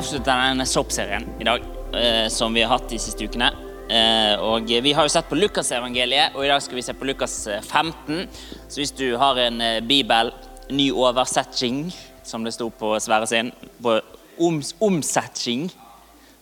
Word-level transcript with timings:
avslutte 0.00 0.32
denne 0.32 0.64
soppserien 0.64 1.26
i 1.40 1.44
dag, 1.44 1.64
eh, 1.92 2.28
som 2.32 2.54
vi 2.54 2.62
har 2.64 2.72
hatt 2.72 2.88
de 2.88 2.98
siste 2.98 3.26
ukene. 3.28 3.50
Eh, 3.90 4.40
og 4.40 4.68
Vi 4.68 4.92
har 4.92 5.04
jo 5.04 5.12
sett 5.12 5.28
på 5.28 5.36
Lukasevangeliet, 5.36 6.36
og 6.36 6.44
i 6.44 6.48
dag 6.48 6.62
skal 6.62 6.78
vi 6.78 6.84
se 6.86 6.94
på 6.94 7.04
Lukas 7.04 7.46
eh, 7.46 7.60
15. 7.60 8.28
Så 8.68 8.80
hvis 8.80 8.94
du 8.96 9.16
har 9.18 9.36
en 9.36 9.60
eh, 9.60 9.80
bibel, 9.80 10.32
ny 10.70 10.90
oversetting, 10.92 11.90
som 12.24 12.44
det 12.44 12.54
sto 12.54 12.70
på 12.70 12.94
Sverre 13.02 13.26
sin, 13.26 13.52
på 13.82 13.98
oms 14.38 14.74
omsetting 14.80 15.68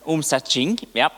Omsetting, 0.08 0.78
ja. 0.94 1.08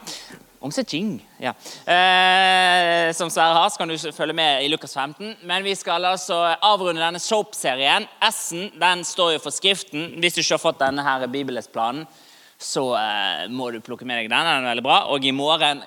Omsetting, 0.61 1.21
ja. 1.39 1.53
Eh, 1.85 3.13
som 3.15 3.31
Sverre 3.31 3.55
har, 3.55 3.69
så 3.71 3.79
kan 3.79 3.89
du 3.89 3.99
følge 3.99 4.35
med 4.35 4.65
i 4.65 4.69
Lukas 4.69 4.95
15. 4.95 5.37
Men 5.45 5.63
vi 5.65 5.75
skal 5.75 6.05
altså 6.05 6.41
avrunde 6.63 7.03
denne 7.03 7.21
soap-serien. 7.23 8.09
S-en 8.31 8.73
den 8.81 9.05
står 9.05 9.37
jo 9.37 9.45
for 9.45 9.55
Skriften. 9.55 10.17
Hvis 10.19 10.35
du 10.35 10.41
ikke 10.43 10.57
har 10.57 10.65
fått 10.65 10.83
denne 10.83 11.05
her 11.07 11.27
bibellesplanen, 11.31 12.09
så 12.61 12.85
eh, 12.99 13.49
må 13.49 13.71
du 13.73 13.81
plukke 13.81 14.05
med 14.05 14.21
deg 14.21 14.29
den. 14.29 14.37
Den 14.37 14.65
er 14.65 14.71
veldig 14.75 14.85
bra. 14.85 15.01
Og 15.15 15.25
i 15.25 15.33
morgen 15.35 15.81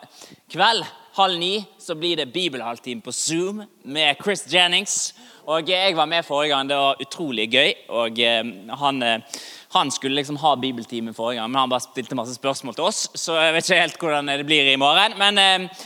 kveld 0.51 0.85
halv 1.13 1.37
ni 1.37 1.59
så 1.77 1.93
blir 1.95 2.17
det 2.17 2.31
bibelhalvtime 2.33 3.03
på 3.05 3.11
Zoom 3.13 3.61
med 3.83 4.17
Chris 4.23 4.47
Jennings. 4.49 5.13
Og 5.45 5.69
jeg 5.69 5.93
var 5.95 6.07
med 6.09 6.25
forrige 6.25 6.55
gang. 6.55 6.69
Det 6.69 6.77
var 6.79 7.01
utrolig 7.03 7.49
gøy. 7.53 7.73
Og 7.93 8.19
eh, 8.19 8.53
han, 8.81 9.03
eh, 9.03 9.41
han 9.75 9.91
skulle 9.91 10.17
liksom 10.17 10.39
ha 10.41 10.55
bibeltime 10.55 11.13
forrige 11.13 11.41
gang, 11.41 11.51
men 11.51 11.59
han 11.61 11.73
bare 11.73 11.85
stilte 11.85 12.17
masse 12.17 12.33
spørsmål 12.39 12.77
til 12.77 12.87
oss. 12.89 13.07
Så 13.13 13.37
jeg 13.37 13.53
vet 13.53 13.69
ikke 13.69 13.81
helt 13.81 13.99
hvordan 14.01 14.31
det 14.33 14.47
blir 14.49 14.71
i 14.71 14.79
morgen. 14.81 15.17
Men 15.19 15.41
eh, 15.41 15.83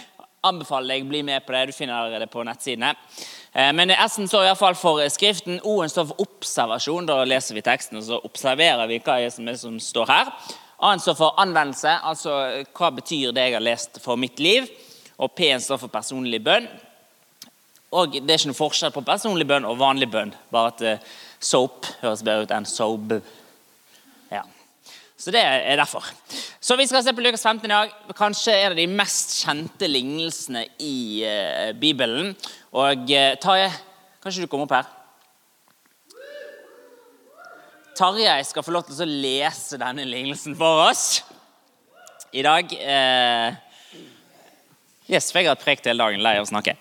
anbefaler 0.47 0.95
deg 0.95 1.09
bli 1.09 1.23
med 1.27 1.43
på 1.45 1.55
det. 1.55 1.65
Du 1.67 1.75
finner 1.75 2.19
det 2.21 2.29
på 2.31 2.45
nettsidene. 2.47 2.93
Eh, 3.51 3.73
men 3.75 3.91
S-en 3.97 4.29
står 4.29 4.45
i 4.45 4.51
hvert 4.51 4.61
fall 4.61 4.79
for 4.79 5.03
Skriften. 5.11 5.59
O-en 5.67 5.91
står 5.91 6.07
for 6.13 6.23
observasjon. 6.27 7.09
Da 7.09 7.19
leser 7.27 7.57
vi 7.57 7.65
teksten, 7.65 7.99
og 7.99 8.07
så 8.07 8.21
observerer 8.23 8.87
vi 8.87 9.01
hva 9.03 9.19
som, 9.33 9.51
som 9.59 9.75
står 9.81 10.13
her. 10.13 10.31
A-en 10.77 11.01
står 11.01 11.15
for 11.17 11.39
anvendelse, 11.41 11.89
altså 12.05 12.33
hva 12.77 12.91
betyr 12.93 13.31
det 13.33 13.47
jeg 13.47 13.55
har 13.55 13.63
lest 13.65 13.97
for 14.03 14.19
mitt 14.19 14.37
liv. 14.43 14.67
Og 15.17 15.31
P-en 15.33 15.63
står 15.63 15.79
for 15.81 15.89
personlig 15.89 16.37
bønn. 16.45 16.67
Og 17.97 18.13
det 18.13 18.29
er 18.29 18.37
ikke 18.37 18.51
noe 18.51 18.59
forskjell 18.59 18.93
på 18.93 19.01
personlig 19.07 19.47
bønn 19.49 19.65
og 19.65 19.79
vanlig 19.79 20.09
bønn. 20.13 20.35
Bare 20.53 20.73
at 20.73 20.83
uh, 20.85 21.15
soap 21.41 21.87
høres 22.03 22.21
bedre 22.27 22.45
ut 22.45 22.53
enn 22.53 22.67
soap. 22.69 23.15
Ja. 24.29 24.43
Så 25.17 25.33
det 25.33 25.41
er 25.41 25.79
derfor. 25.79 26.05
Så 26.61 26.77
vi 26.77 26.85
skal 26.85 27.01
se 27.01 27.15
på 27.15 27.25
Lukas 27.25 27.47
15 27.47 27.65
i 27.65 27.73
dag. 27.73 27.95
Kanskje 28.19 28.53
er 28.53 28.75
det 28.75 28.83
de 28.83 28.99
mest 28.99 29.33
kjente 29.39 29.89
lignelsene 29.89 30.67
i 30.77 30.99
uh, 31.25 31.71
Bibelen. 31.79 32.35
Og 32.77 33.09
Tarjei, 33.41 33.71
kan 34.21 34.37
du 34.37 34.45
kommer 34.51 34.69
opp 34.69 34.77
her? 34.77 34.96
Tarjei 37.97 38.43
skal 38.45 38.61
få 38.61 38.73
lov 38.75 38.85
til 38.85 38.99
å 39.01 39.07
lese 39.09 39.79
denne 39.81 40.03
lignelsen 40.05 40.53
for 40.57 40.83
oss 40.85 41.23
i 42.29 42.43
dag. 42.45 42.69
Eh, 42.69 43.55
yes, 45.09 45.31
for 45.31 45.41
jeg 45.41 45.49
har 45.49 45.57
prekt 45.57 45.89
hele 45.89 46.03
dagen, 46.03 46.21
lei 46.21 46.35
av 46.37 46.45
å 46.45 46.51
snakke. 46.51 46.75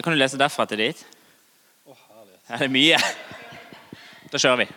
Kan 0.00 0.14
du 0.14 0.18
lese 0.20 0.40
derfra 0.40 0.64
til 0.70 0.80
dit? 0.86 1.02
Ja, 1.84 2.56
det 2.56 2.68
er 2.68 2.72
mye. 2.72 3.00
Da 4.32 4.40
kjører 4.40 4.62
vi. 4.64 4.68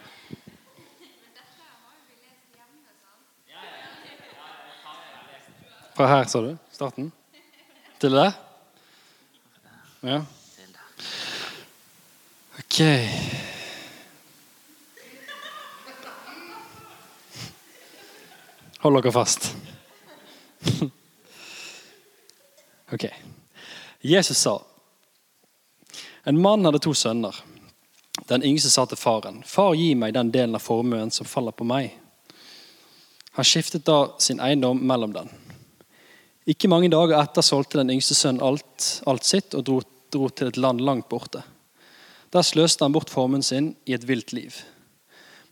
Fra 5.96 6.12
her, 6.18 6.28
sa 6.32 6.44
du? 6.44 6.52
Starten? 6.76 7.10
Til 8.00 8.20
der? 8.20 8.36
Ja. 10.04 10.22
Ok. 12.60 12.84
Hold 18.80 19.04
dere 19.04 19.12
fast. 19.12 19.56
Ok. 22.92 23.06
Jesus 24.02 24.38
sa 24.38 24.62
En 26.24 26.42
mann 26.42 26.66
hadde 26.66 26.80
to 26.80 26.94
sønner. 26.94 27.36
Den 28.28 28.44
yngste 28.44 28.70
sa 28.70 28.86
til 28.86 28.98
faren, 28.98 29.44
'Far, 29.44 29.76
gi 29.76 29.94
meg 29.96 30.14
den 30.14 30.32
delen 30.32 30.56
av 30.56 30.62
formuen 30.62 31.12
som 31.12 31.26
faller 31.26 31.52
på 31.52 31.64
meg.' 31.64 31.94
Han 33.32 33.46
skiftet 33.46 33.86
da 33.86 34.12
sin 34.18 34.40
eiendom 34.40 34.82
mellom 34.88 35.14
den. 35.14 35.30
Ikke 36.48 36.68
mange 36.68 36.90
dager 36.90 37.22
etter 37.22 37.42
solgte 37.42 37.78
den 37.78 37.90
yngste 37.94 38.16
sønnen 38.16 38.42
alt, 38.42 39.02
alt 39.06 39.24
sitt 39.24 39.54
og 39.54 39.66
dro, 39.66 39.82
dro 40.12 40.30
til 40.30 40.48
et 40.48 40.58
land 40.58 40.82
langt 40.82 41.10
borte. 41.10 41.44
Der 42.34 42.42
sløste 42.42 42.84
han 42.84 42.92
bort 42.92 43.10
formuen 43.10 43.44
sin 43.44 43.76
i 43.86 43.94
et 43.94 44.08
vilt 44.08 44.34
liv. 44.34 44.56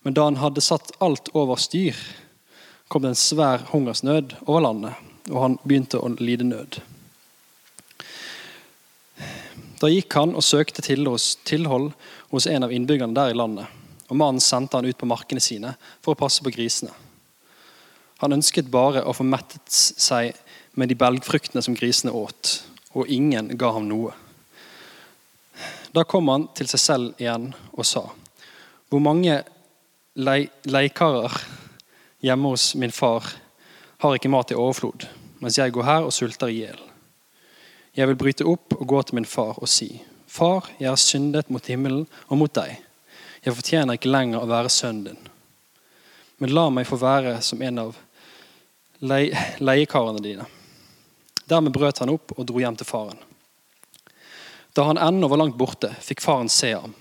Men 0.03 0.13
da 0.13 0.23
han 0.23 0.41
hadde 0.41 0.61
satt 0.61 0.91
alt 0.99 1.29
over 1.33 1.55
styr, 1.55 1.95
kom 2.87 3.03
det 3.03 3.13
en 3.13 3.19
svær 3.19 3.65
hungersnød 3.71 4.37
over 4.45 4.63
landet, 4.63 4.93
og 5.29 5.41
han 5.43 5.57
begynte 5.63 5.99
å 5.99 6.11
lide 6.19 6.47
nød. 6.47 6.79
Da 9.77 9.89
gikk 9.91 10.15
han 10.17 10.33
og 10.33 10.45
søkte 10.45 10.81
tilhold 10.81 11.91
hos 12.31 12.47
en 12.49 12.65
av 12.65 12.73
innbyggerne 12.73 13.13
der 13.17 13.33
i 13.33 13.37
landet, 13.37 13.67
og 14.07 14.17
mannen 14.17 14.41
sendte 14.41 14.79
han 14.79 14.87
ut 14.87 14.97
på 14.97 15.09
markene 15.09 15.43
sine 15.43 15.75
for 16.01 16.15
å 16.15 16.19
passe 16.19 16.43
på 16.43 16.53
grisene. 16.53 16.93
Han 18.23 18.33
ønsket 18.33 18.71
bare 18.73 19.03
å 19.05 19.13
få 19.13 19.27
mettet 19.27 19.69
seg 19.69 20.33
med 20.77 20.89
de 20.89 20.97
belgfruktene 20.97 21.61
som 21.61 21.75
grisene 21.77 22.15
åt, 22.15 22.61
og 22.97 23.11
ingen 23.13 23.51
ga 23.59 23.73
ham 23.75 23.85
noe. 23.89 24.15
Da 25.93 26.03
kom 26.05 26.29
han 26.31 26.47
til 26.57 26.69
seg 26.71 26.81
selv 26.81 27.21
igjen 27.21 27.51
og 27.73 27.85
sa, 27.85 28.07
hvor 28.89 29.03
mange 29.03 29.41
le 30.17 30.37
leikarer 30.65 31.33
hjemme 32.23 32.53
hos 32.53 32.75
min 32.75 32.91
far 32.91 33.23
har 33.97 34.15
ikke 34.15 34.29
mat 34.29 34.51
i 34.51 34.57
overflod, 34.57 35.07
mens 35.41 35.57
jeg 35.57 35.73
går 35.73 35.87
her 35.87 36.05
og 36.07 36.13
sulter 36.13 36.51
i 36.51 36.61
hjel. 36.61 36.79
Jeg 37.97 38.09
vil 38.09 38.19
bryte 38.19 38.45
opp 38.45 38.75
og 38.77 38.85
gå 38.87 39.01
til 39.03 39.17
min 39.17 39.29
far 39.29 39.57
og 39.57 39.69
si, 39.71 39.91
Far, 40.27 40.65
jeg 40.77 40.89
har 40.91 40.99
syndet 40.99 41.47
mot 41.49 41.65
himmelen 41.65 42.03
og 42.27 42.37
mot 42.37 42.51
deg. 42.53 42.75
Jeg 43.41 43.55
fortjener 43.55 43.95
ikke 43.95 44.11
lenger 44.11 44.43
å 44.43 44.49
være 44.49 44.69
sønnen 44.69 45.05
din. 45.07 45.29
Men 46.43 46.51
la 46.53 46.65
meg 46.69 46.85
få 46.89 46.99
være 46.99 47.37
som 47.41 47.63
en 47.63 47.79
av 47.81 47.95
le 48.99 49.21
leiekarene 49.63 50.21
dine. 50.21 50.45
Dermed 51.47 51.71
brøt 51.73 52.03
han 52.03 52.11
opp 52.11 52.35
og 52.35 52.45
dro 52.45 52.59
hjem 52.59 52.75
til 52.77 52.89
faren. 52.89 53.21
Da 54.75 54.85
han 54.89 54.99
ennå 55.01 55.29
var 55.31 55.39
langt 55.41 55.57
borte, 55.57 55.93
fikk 56.03 56.21
faren 56.21 56.51
se 56.53 56.73
ham, 56.75 56.93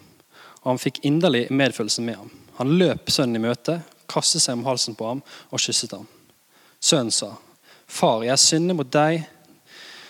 og 0.62 0.71
han 0.71 0.81
fikk 0.81 1.03
inderlig 1.04 1.48
medfølelse 1.50 2.04
med 2.06 2.21
ham. 2.22 2.31
Han 2.60 2.77
løp 2.78 3.10
sønnen 3.12 3.41
i 3.41 3.43
møte, 3.43 3.81
kastet 4.09 4.43
seg 4.43 4.59
om 4.59 4.65
halsen 4.67 4.97
på 4.99 5.09
ham 5.09 5.22
og 5.50 5.61
kysset 5.61 5.93
ham. 5.93 6.06
Sønnen 6.81 7.11
sa, 7.11 7.34
'Far, 7.87 8.22
jeg 8.22 8.39
synder 8.39 8.75
mot 8.75 8.93
deg, 8.93 9.25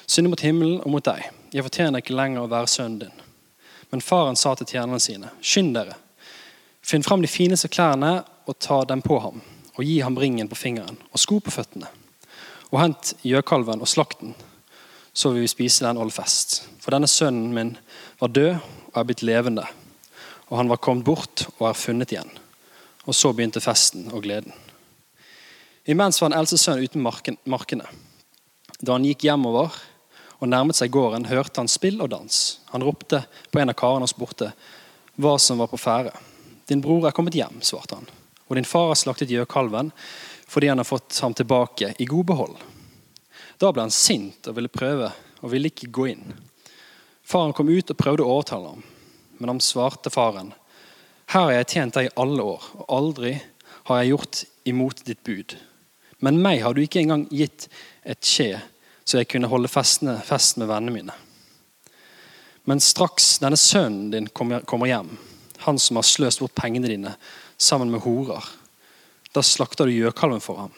synder 0.07 0.31
mot 0.31 0.41
himmelen 0.41 0.81
og 0.81 0.91
mot 0.91 1.05
deg.' 1.05 1.31
'Jeg 1.53 1.65
fortjener 1.65 2.03
ikke 2.03 2.17
lenger 2.17 2.43
å 2.43 2.51
være 2.51 2.67
sønnen 2.67 2.99
din.' 2.99 3.23
Men 3.91 4.01
faren 4.01 4.37
sa 4.37 4.55
til 4.55 4.67
tjenerne 4.67 5.01
sine, 5.01 5.31
'Skynd 5.41 5.75
dere, 5.75 5.95
finn 6.83 7.03
fram 7.03 7.23
de 7.23 7.31
fineste 7.31 7.69
klærne 7.69 8.25
og 8.47 8.59
ta 8.59 8.85
dem 8.85 9.03
på 9.03 9.19
ham.' 9.21 9.43
'Og 9.77 9.85
gi 9.85 10.01
ham 10.01 10.17
ringen 10.17 10.49
på 10.49 10.56
fingeren 10.56 10.99
og 11.12 11.19
sko 11.19 11.39
på 11.39 11.51
føttene.' 11.51 11.93
'Og 12.73 12.81
hent 12.81 13.15
gjøkalven 13.23 13.81
og 13.81 13.89
slakt 13.89 14.21
den, 14.21 14.35
så 15.15 15.31
vil 15.31 15.41
vi 15.41 15.47
spise 15.47 15.85
den 15.85 15.97
og 15.97 16.06
holde 16.06 16.17
fest.' 16.17 16.69
'For 16.81 16.91
denne 16.91 17.06
sønnen 17.06 17.55
min 17.55 17.77
var 18.21 18.29
død 18.29 18.56
og 18.93 18.97
er 18.97 19.05
blitt 19.05 19.23
levende.' 19.23 19.67
'Og 20.49 20.56
han 20.56 20.69
var 20.69 20.77
kommet 20.77 21.05
bort 21.05 21.49
og 21.59 21.69
er 21.69 21.73
funnet 21.73 22.12
igjen.' 22.12 22.46
Og 23.06 23.15
så 23.15 23.33
begynte 23.33 23.62
festen 23.62 24.09
og 24.12 24.25
gleden. 24.27 24.53
Imens 25.87 26.19
var 26.21 26.33
den 26.33 26.41
eldste 26.41 26.59
sønn 26.59 26.83
uten 26.83 27.05
markene. 27.47 27.87
Da 28.81 28.97
han 28.97 29.06
gikk 29.06 29.28
hjemover 29.28 29.75
og 30.41 30.50
nærmet 30.50 30.77
seg 30.77 30.91
gården, 30.93 31.28
hørte 31.31 31.62
han 31.62 31.71
spill 31.71 32.03
og 32.03 32.11
dans. 32.12 32.41
Han 32.72 32.84
ropte 32.84 33.23
på 33.50 33.62
en 33.62 33.70
av 33.73 33.79
karene 33.79 34.08
og 34.08 34.12
spurte 34.12 34.50
hva 35.17 35.37
som 35.41 35.62
var 35.62 35.70
på 35.70 35.81
ferde. 35.81 36.12
'Din 36.67 36.82
bror 36.82 37.06
er 37.06 37.14
kommet 37.14 37.35
hjem', 37.38 37.62
svarte 37.62 37.94
han. 37.94 38.08
'Og 38.49 38.56
din 38.56 38.67
far 38.67 38.88
har 38.88 38.99
slaktet 38.99 39.31
gjøkalven 39.31 39.93
fordi 40.47 40.69
han 40.69 40.79
har 40.79 40.85
fått 40.85 41.19
ham 41.23 41.35
tilbake 41.35 41.94
i 41.99 42.05
god 42.05 42.26
behold.' 42.26 42.58
Da 43.58 43.73
ble 43.73 43.87
han 43.87 43.94
sint 43.94 44.49
og 44.49 44.56
ville 44.58 44.69
prøve, 44.69 45.12
og 45.41 45.50
ville 45.50 45.70
ikke 45.70 45.88
gå 45.88 46.08
inn. 46.11 46.35
Faren 47.25 47.55
kom 47.56 47.69
ut 47.69 47.91
og 47.91 47.97
prøvde 47.97 48.25
å 48.25 48.35
overtale 48.35 48.75
ham, 48.75 48.82
men 49.38 49.49
han 49.49 49.61
svarte 49.61 50.12
faren, 50.12 50.53
'Her 51.26 51.40
har 51.40 51.52
jeg 51.52 51.67
tjent 51.67 51.94
deg 51.94 52.06
i 52.06 52.17
alle 52.17 52.43
år, 52.43 52.62
og 52.78 52.87
aldri 52.88 53.32
har 53.88 53.99
jeg 54.00 54.12
gjort 54.12 54.44
imot 54.64 55.05
ditt 55.06 55.23
bud.' 55.26 55.56
Men 56.25 56.40
meg 56.40 56.62
har 56.62 56.73
du 56.75 56.81
ikke 56.81 57.02
engang 57.02 57.26
gitt 57.28 57.69
et 58.02 58.25
skje, 58.25 58.56
så 59.05 59.19
jeg 59.19 59.28
kunne 59.28 59.50
holde 59.52 59.69
festene, 59.69 60.17
fest 60.25 60.56
med 60.56 60.70
vennene 60.70 60.94
mine. 60.94 61.17
Men 62.64 62.81
straks 62.81 63.37
denne 63.43 63.58
sønnen 63.61 64.11
din 64.11 64.28
kommer 64.32 64.88
hjem, 64.88 65.12
han 65.67 65.78
som 65.78 66.00
har 66.00 66.06
sløst 66.08 66.40
bort 66.40 66.56
pengene 66.56 66.88
dine 66.88 67.12
sammen 67.58 67.93
med 67.93 68.00
horer, 68.06 68.43
da 69.32 69.43
slakter 69.44 69.87
du 69.87 69.93
gjøkalven 69.93 70.40
for 70.40 70.64
ham. 70.64 70.72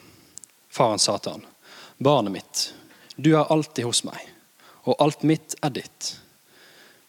Faren 0.69 0.99
sa 0.99 1.15
til 1.17 1.37
han, 1.37 1.45
barnet 1.97 2.35
mitt, 2.35 2.65
du 3.15 3.31
er 3.31 3.49
alltid 3.51 3.87
hos 3.87 4.03
meg, 4.03 4.19
og 4.83 4.99
alt 4.99 5.23
mitt 5.23 5.55
er 5.63 5.73
ditt. 5.79 6.11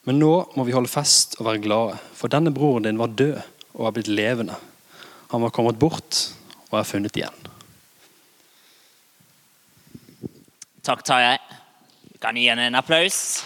Men 0.07 0.17
nå 0.17 0.31
må 0.57 0.65
vi 0.65 0.73
holde 0.73 0.89
fest 0.89 1.35
og 1.37 1.45
være 1.45 1.61
glade, 1.61 1.97
for 2.17 2.31
denne 2.31 2.53
broren 2.53 2.87
din 2.87 2.97
var 2.97 3.13
død 3.13 3.37
og 3.77 3.87
er 3.87 3.95
blitt 3.95 4.09
levende. 4.09 4.55
Han 5.29 5.43
var 5.45 5.53
kommet 5.53 5.77
bort 5.79 6.23
og 6.71 6.79
er 6.79 6.87
funnet 6.89 7.17
igjen. 7.19 7.37
Takk, 10.81 11.03
Tarjei. 11.05 11.37
Vi 12.09 12.17
kan 12.21 12.37
gi 12.39 12.47
henne 12.49 12.65
en 12.71 12.79
applaus. 12.79 13.43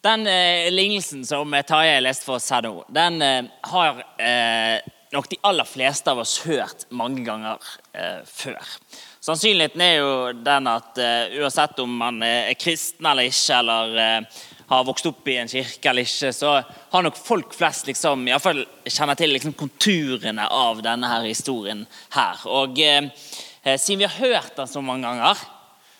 Den 0.00 0.24
eh, 0.24 0.70
lignelsen 0.72 1.26
som 1.28 1.52
Tarjei 1.68 2.00
leste 2.00 2.24
for 2.24 2.38
oss 2.38 2.48
her 2.54 2.64
nå, 2.64 2.72
den 2.88 3.20
eh, 3.20 3.50
har 3.68 4.00
eh, 4.16 4.80
nok 5.12 5.28
de 5.28 5.36
aller 5.44 5.68
fleste 5.68 6.08
av 6.08 6.22
oss 6.22 6.38
hørt 6.46 6.86
mange 6.88 7.20
ganger 7.26 7.60
eh, 7.92 8.22
før. 8.24 8.64
Sannsynligheten 9.20 9.82
er 9.84 9.98
jo 9.98 10.12
den 10.32 10.68
at 10.70 10.96
uh, 10.96 11.34
uansett 11.42 11.82
om 11.82 11.92
man 12.00 12.22
er 12.24 12.54
kristen 12.56 13.04
eller 13.04 13.28
ikke, 13.28 13.58
eller 13.58 13.92
uh, 14.00 14.38
har 14.70 14.86
vokst 14.88 15.10
opp 15.10 15.28
i 15.28 15.36
en 15.42 15.50
kirke 15.50 15.90
eller 15.90 16.08
ikke, 16.08 16.30
så 16.32 16.54
har 16.62 17.04
nok 17.04 17.18
folk 17.20 17.52
flest 17.52 17.90
liksom, 17.90 18.24
i 18.30 18.38
fall 18.40 18.62
kjenner 18.88 19.20
til 19.20 19.34
liksom, 19.36 19.52
konturene 19.60 20.48
av 20.48 20.80
denne 20.86 21.12
her 21.12 21.28
historien 21.28 21.84
her. 22.16 22.40
Og 22.48 22.80
uh, 22.80 23.28
siden 23.76 24.00
vi 24.00 24.08
har 24.08 24.16
hørt 24.22 24.56
den 24.56 24.72
så 24.72 24.80
mange 24.80 25.04
ganger, 25.04 25.44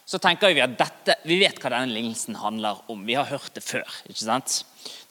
så 0.09 0.19
tenker 0.19 0.57
vi 0.57 0.65
at 0.65 0.81
dette, 0.81 1.21
vi 1.29 1.43
vet 1.45 1.61
hva 1.61 1.77
denne 1.77 1.93
lignelsen 1.93 2.41
handler 2.41 2.81
om. 2.91 3.05
Vi 3.05 3.21
har 3.21 3.29
hørt 3.29 3.53
det 3.55 3.63
før. 3.63 3.85
ikke 4.09 4.25
sant? 4.25 4.63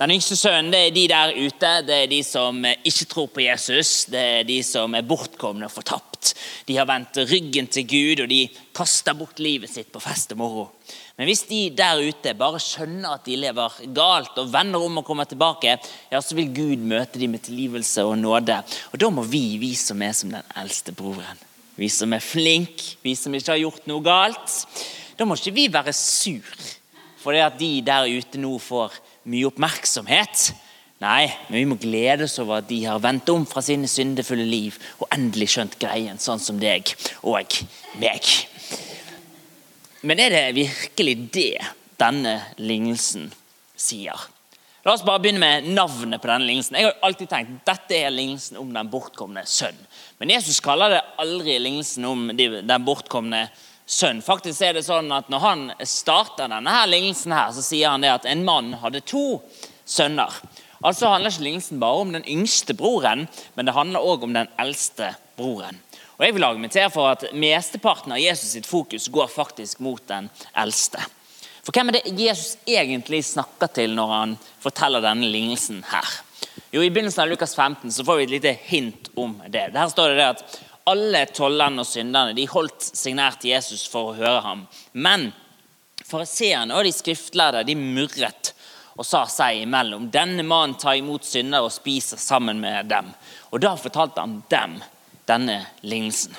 Den 0.02 0.18
yngste 0.18 0.36
sønnen 0.36 0.74
det 0.74 0.88
er 0.88 0.98
de 0.98 1.08
der 1.14 1.38
ute. 1.38 1.74
Det 1.86 2.04
er 2.04 2.10
de 2.12 2.24
som 2.26 2.58
ikke 2.66 3.08
tror 3.14 3.30
på 3.38 3.46
Jesus. 3.46 4.10
Det 4.10 4.30
er 4.42 4.50
de 4.50 4.64
som 4.66 4.98
er 4.98 5.08
bortkomne 5.08 5.70
og 5.70 5.78
fortapt. 6.20 6.36
De 6.66 6.78
har 6.78 6.86
vendt 6.86 7.18
ryggen 7.30 7.68
til 7.68 7.88
Gud, 7.88 8.24
og 8.24 8.30
de 8.30 8.50
kaster 8.74 9.14
bort 9.14 9.40
livet 9.40 9.70
sitt 9.70 9.92
på 9.92 10.00
fest 10.00 10.32
og 10.32 10.38
moro. 10.38 10.70
Men 11.18 11.28
hvis 11.28 11.44
de 11.48 11.70
der 11.76 12.00
ute 12.00 12.34
bare 12.38 12.60
skjønner 12.60 13.16
at 13.16 13.26
de 13.26 13.36
lever 13.36 13.70
galt 13.94 14.38
og 14.38 14.52
vender 14.52 14.80
om 14.80 15.00
og 15.00 15.06
kommer 15.06 15.26
tilbake, 15.26 15.78
ja, 16.12 16.22
så 16.22 16.36
vil 16.36 16.54
Gud 16.54 16.78
møte 16.78 17.20
dem 17.20 17.32
med 17.32 17.44
tilgivelse 17.44 18.04
og 18.06 18.18
nåde. 18.18 18.62
Og 18.94 19.00
da 19.00 19.10
må 19.10 19.24
vi, 19.24 19.58
vi 19.60 19.74
som 19.76 20.02
er 20.02 20.14
som 20.14 20.32
den 20.32 20.44
eldste 20.56 20.94
broren, 20.94 21.40
vi 21.76 21.90
som 21.90 22.14
er 22.14 22.24
flinke, 22.24 22.98
vi 23.04 23.16
som 23.16 23.34
ikke 23.34 23.54
har 23.54 23.64
gjort 23.64 23.88
noe 23.88 24.04
galt, 24.04 24.64
da 25.18 25.28
må 25.28 25.36
ikke 25.36 25.56
vi 25.56 25.72
være 25.72 25.94
sur 25.96 26.76
fordi 27.20 27.42
at 27.44 27.58
de 27.60 27.82
der 27.84 28.06
ute 28.08 28.40
nå 28.40 28.54
får 28.64 28.94
mye 29.28 29.50
oppmerksomhet. 29.50 30.54
Nei, 31.00 31.30
men 31.48 31.62
vi 31.62 31.68
må 31.70 31.78
glede 31.80 32.26
oss 32.28 32.40
over 32.44 32.60
at 32.60 32.68
de 32.68 32.82
har 32.84 33.00
vendt 33.00 33.30
om 33.32 33.46
fra 33.48 33.62
sine 33.64 33.88
syndefulle 33.88 34.44
liv 34.44 34.76
og 35.00 35.08
endelig 35.16 35.54
skjønt 35.54 35.78
greien, 35.80 36.20
sånn 36.20 36.42
som 36.44 36.60
deg 36.60 36.92
og 37.22 37.40
meg. 38.02 38.34
Men 40.04 40.20
er 40.20 40.36
det 40.36 40.58
virkelig 40.58 41.16
det 41.32 41.54
denne 42.00 42.36
lignelsen 42.60 43.30
sier? 43.80 44.28
La 44.84 44.94
oss 44.94 45.06
bare 45.08 45.24
begynne 45.24 45.40
med 45.44 45.72
navnet 45.76 46.20
på 46.20 46.28
denne 46.32 46.48
lignelsen. 46.48 46.76
Jeg 46.80 46.88
har 46.88 47.08
alltid 47.08 47.32
tenkt 47.32 47.66
dette 47.68 47.96
er 47.96 48.12
lignelsen 48.12 48.60
om 48.60 48.70
den 48.76 48.92
bortkomne 48.92 49.44
sønn. 49.48 49.80
Men 50.20 50.32
Jesus 50.36 50.60
kaller 50.64 50.98
det 50.98 51.02
aldri 51.20 51.58
lignelsen 51.64 52.08
om 52.08 52.30
den 52.36 52.88
bortkomne 52.88 53.46
sønn. 53.88 54.24
Faktisk 54.24 54.68
er 54.68 54.76
det 54.76 54.88
sånn 54.88 55.12
at 55.16 55.32
Når 55.32 55.44
han 55.44 55.68
starter 55.84 56.52
denne 56.52 56.76
her 56.76 56.88
lignelsen, 56.92 57.36
her, 57.36 57.52
så 57.56 57.64
sier 57.64 57.92
han 57.92 58.04
det 58.04 58.12
at 58.18 58.28
en 58.28 58.44
mann 58.48 58.74
hadde 58.84 59.04
to 59.08 59.40
sønner. 59.90 60.32
Altså 60.86 61.10
handler 61.12 61.34
ikke 61.34 61.44
lignelsen 61.44 61.80
bare 61.82 62.04
om 62.06 62.14
den 62.16 62.26
yngste 62.28 62.74
broren, 62.78 63.28
men 63.56 63.68
det 63.68 63.76
handler 63.76 64.06
òg 64.06 64.24
om 64.24 64.36
den 64.36 64.48
eldste 64.62 65.12
broren. 65.40 65.82
Og 66.20 66.26
jeg 66.26 66.36
vil 66.36 66.44
argumentere 66.48 66.92
for 66.92 67.12
at 67.12 67.26
Mesteparten 67.36 68.12
av 68.16 68.20
Jesus 68.20 68.54
sitt 68.56 68.68
fokus 68.68 69.08
går 69.12 69.28
faktisk 69.32 69.80
mot 69.84 70.02
den 70.08 70.30
eldste. 70.56 71.04
For 71.64 71.76
Hvem 71.76 71.92
er 71.92 72.00
det 72.00 72.16
Jesus 72.20 72.58
egentlig 72.68 73.22
snakker 73.28 73.72
til 73.76 73.94
når 73.96 74.14
han 74.16 74.38
forteller 74.64 75.04
denne 75.04 75.28
lignelsen? 75.32 75.84
her? 75.92 76.08
Jo, 76.72 76.82
I 76.82 76.90
begynnelsen 76.90 77.24
av 77.24 77.30
Lukas 77.30 77.56
15 77.56 77.92
så 77.92 78.06
får 78.06 78.18
vi 78.18 78.24
et 78.24 78.36
lite 78.36 78.56
hint 78.70 79.10
om 79.16 79.36
det. 79.48 79.70
Der 79.74 79.88
står 79.92 80.10
det, 80.10 80.18
det 80.18 80.28
at 80.28 80.60
alle 80.90 81.26
tollerne 81.34 81.84
og 81.84 81.88
synderne 81.88 82.36
de 82.36 82.48
holdt 82.50 82.92
til 82.94 83.50
Jesus 83.52 83.88
for 83.88 84.10
å 84.10 84.18
høre 84.18 84.42
ham. 84.46 84.68
Men 84.94 85.32
fariseerne 86.06 86.76
og 86.76 86.88
de 86.88 86.94
skriftlærde 86.94 87.66
de 87.68 87.76
murret 87.76 88.54
og 89.00 89.08
sa 89.08 89.24
seg 89.32 89.62
imellom. 89.64 90.10
Denne 90.12 90.44
mannen 90.44 90.76
tar 90.76 90.98
imot 91.00 91.24
syndere 91.24 91.70
og 91.70 91.72
spiser 91.72 92.20
sammen 92.20 92.60
med 92.60 92.90
dem. 92.92 93.14
Og 93.50 93.62
Da 93.64 93.78
fortalte 93.80 94.20
han 94.20 94.42
dem 94.52 94.78
denne 95.30 95.62
lignelsen. 95.82 96.36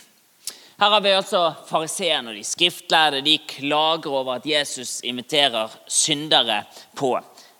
Her 0.80 0.90
har 0.90 1.00
vi 1.00 1.12
altså 1.12 1.54
fariseerne 1.68 2.32
og 2.32 2.36
de 2.36 2.44
skriftlærde. 2.44 3.24
De 3.24 3.38
klager 3.48 4.12
over 4.12 4.38
at 4.38 4.46
Jesus 4.46 5.00
inviterer 5.04 5.72
syndere 5.88 6.62
på 6.96 7.14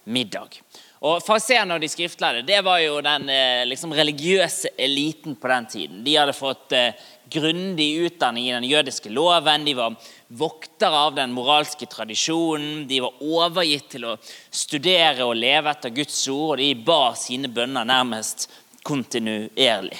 middag. 0.05 0.61
Og 1.01 1.23
Fariseerne 1.25 1.79
og 1.79 1.81
de 1.81 1.89
skriftlærde 1.89 2.45
det 2.45 2.61
var 2.65 2.83
jo 2.83 2.99
den 3.01 3.29
eh, 3.33 3.65
liksom, 3.69 3.93
religiøse 3.97 4.75
eliten 4.77 5.37
på 5.41 5.49
den 5.49 5.67
tiden. 5.67 6.03
De 6.05 6.17
hadde 6.17 6.37
fått 6.37 6.77
eh, 6.77 6.93
grundig 7.31 7.89
utdanning 8.07 8.49
i 8.49 8.55
den 8.55 8.67
jødiske 8.69 9.13
loven. 9.13 9.65
De 9.65 9.75
var 9.79 9.97
voktere 10.29 11.05
av 11.07 11.15
den 11.17 11.33
moralske 11.35 11.87
tradisjonen. 11.91 12.87
De 12.91 13.01
var 13.05 13.23
overgitt 13.23 13.89
til 13.95 14.07
å 14.11 14.19
studere 14.51 15.27
og 15.29 15.39
leve 15.39 15.73
etter 15.73 15.95
Guds 15.95 16.21
ord, 16.29 16.59
og 16.59 16.63
de 16.63 16.75
ba 16.87 17.03
sine 17.19 17.51
bønner 17.53 17.89
nærmest 17.89 18.49
kontinuerlig. 18.87 19.99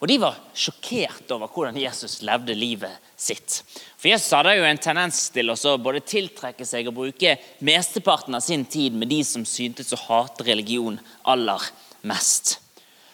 Og 0.00 0.08
de 0.08 0.16
var 0.22 0.38
sjokkert 0.56 1.28
over 1.34 1.50
hvordan 1.52 1.76
Jesus 1.76 2.22
levde 2.24 2.56
livet 2.56 3.10
sitt. 3.20 3.60
For 4.00 4.08
Jesus 4.08 4.32
hadde 4.32 4.54
jo 4.56 4.64
en 4.64 4.80
tendens 4.80 5.26
til 5.34 5.52
å 5.52 5.74
både 5.76 6.00
tiltrekke 6.08 6.64
seg 6.64 6.88
og 6.88 6.96
bruke 6.96 7.34
mesteparten 7.68 8.38
av 8.38 8.44
sin 8.44 8.64
tid 8.64 8.96
med 8.96 9.12
de 9.12 9.20
som 9.28 9.44
syntes 9.44 9.92
å 9.92 10.00
hate 10.06 10.46
religion 10.48 10.96
aller 11.28 11.68
mest. 12.08 12.56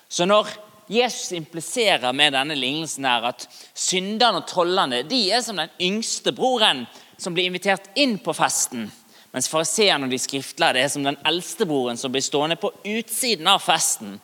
Så 0.06 0.28
når 0.30 0.52
Jesus 0.88 1.32
impliserer 1.32 2.12
med 2.14 2.34
denne 2.36 2.54
lignelsen 2.54 3.06
er 3.08 3.30
at 3.32 3.46
synderne 3.74 4.42
og 4.42 4.46
trollene 4.50 5.02
de 5.08 5.24
er 5.34 5.42
som 5.42 5.58
den 5.58 5.72
yngste 5.82 6.34
broren 6.36 6.84
som 7.18 7.34
blir 7.34 7.48
invitert 7.48 7.88
inn 7.98 8.18
på 8.22 8.34
festen, 8.36 8.86
mens 9.34 9.48
fariseerne 9.50 10.06
og 10.06 10.12
de 10.12 10.20
skriftlærde 10.20 10.80
er 10.80 10.90
som 10.92 11.04
den 11.06 11.18
eldste 11.26 11.66
broren 11.68 11.98
som 11.98 12.12
blir 12.12 12.24
stående 12.24 12.58
på 12.60 12.70
utsiden 12.84 13.48
av 13.50 13.64
festen, 13.64 14.18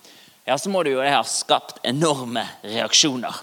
ja, 0.46 0.58
så 0.58 0.70
må 0.70 0.82
det 0.82 0.94
jo 0.94 1.02
ha 1.02 1.22
skapt 1.26 1.82
enorme 1.86 2.44
reaksjoner. 2.62 3.42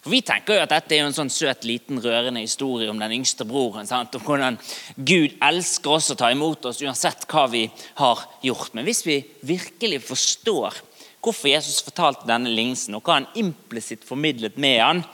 For 0.00 0.14
Vi 0.14 0.22
tenker 0.24 0.56
jo 0.56 0.62
at 0.64 0.72
dette 0.72 0.96
er 0.96 1.02
jo 1.02 1.10
en 1.10 1.16
sånn 1.16 1.32
søt, 1.32 1.66
liten, 1.68 2.00
rørende 2.00 2.40
historie 2.40 2.88
om 2.88 2.98
den 2.98 3.12
yngste 3.18 3.44
broren. 3.44 3.88
Sant? 3.88 4.14
Om 4.16 4.24
hvordan 4.24 4.56
Gud 4.96 5.34
elsker 5.44 5.98
oss 5.98 6.08
og 6.14 6.18
tar 6.22 6.32
imot 6.32 6.64
oss 6.70 6.80
uansett 6.80 7.26
hva 7.28 7.44
vi 7.52 7.66
har 8.00 8.22
gjort. 8.46 8.72
Men 8.72 8.88
hvis 8.88 9.04
vi 9.04 9.18
virkelig 9.44 10.00
forstår 10.08 10.80
hvorfor 11.20 11.50
Jesus 11.52 11.82
fortalte 11.84 12.28
denne 12.28 12.52
lignelsen, 12.52 12.96
og 12.96 13.04
hva 13.04 13.20
han 13.20 13.28
implisitt 13.38 14.06
formidlet 14.08 14.56
med 14.60 14.80
han, 14.80 15.04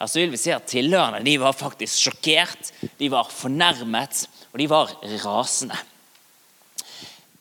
ja, 0.00 0.08
så 0.08 0.22
vil 0.22 0.32
vi 0.32 0.40
se 0.40 0.54
at 0.56 0.68
tilhørende 0.70 1.22
de 1.26 1.36
var 1.40 1.56
faktisk 1.56 2.06
sjokkert, 2.06 2.72
de 2.98 3.10
var 3.12 3.28
fornærmet, 3.28 4.24
og 4.50 4.60
de 4.60 4.68
var 4.70 4.94
rasende. 5.24 5.76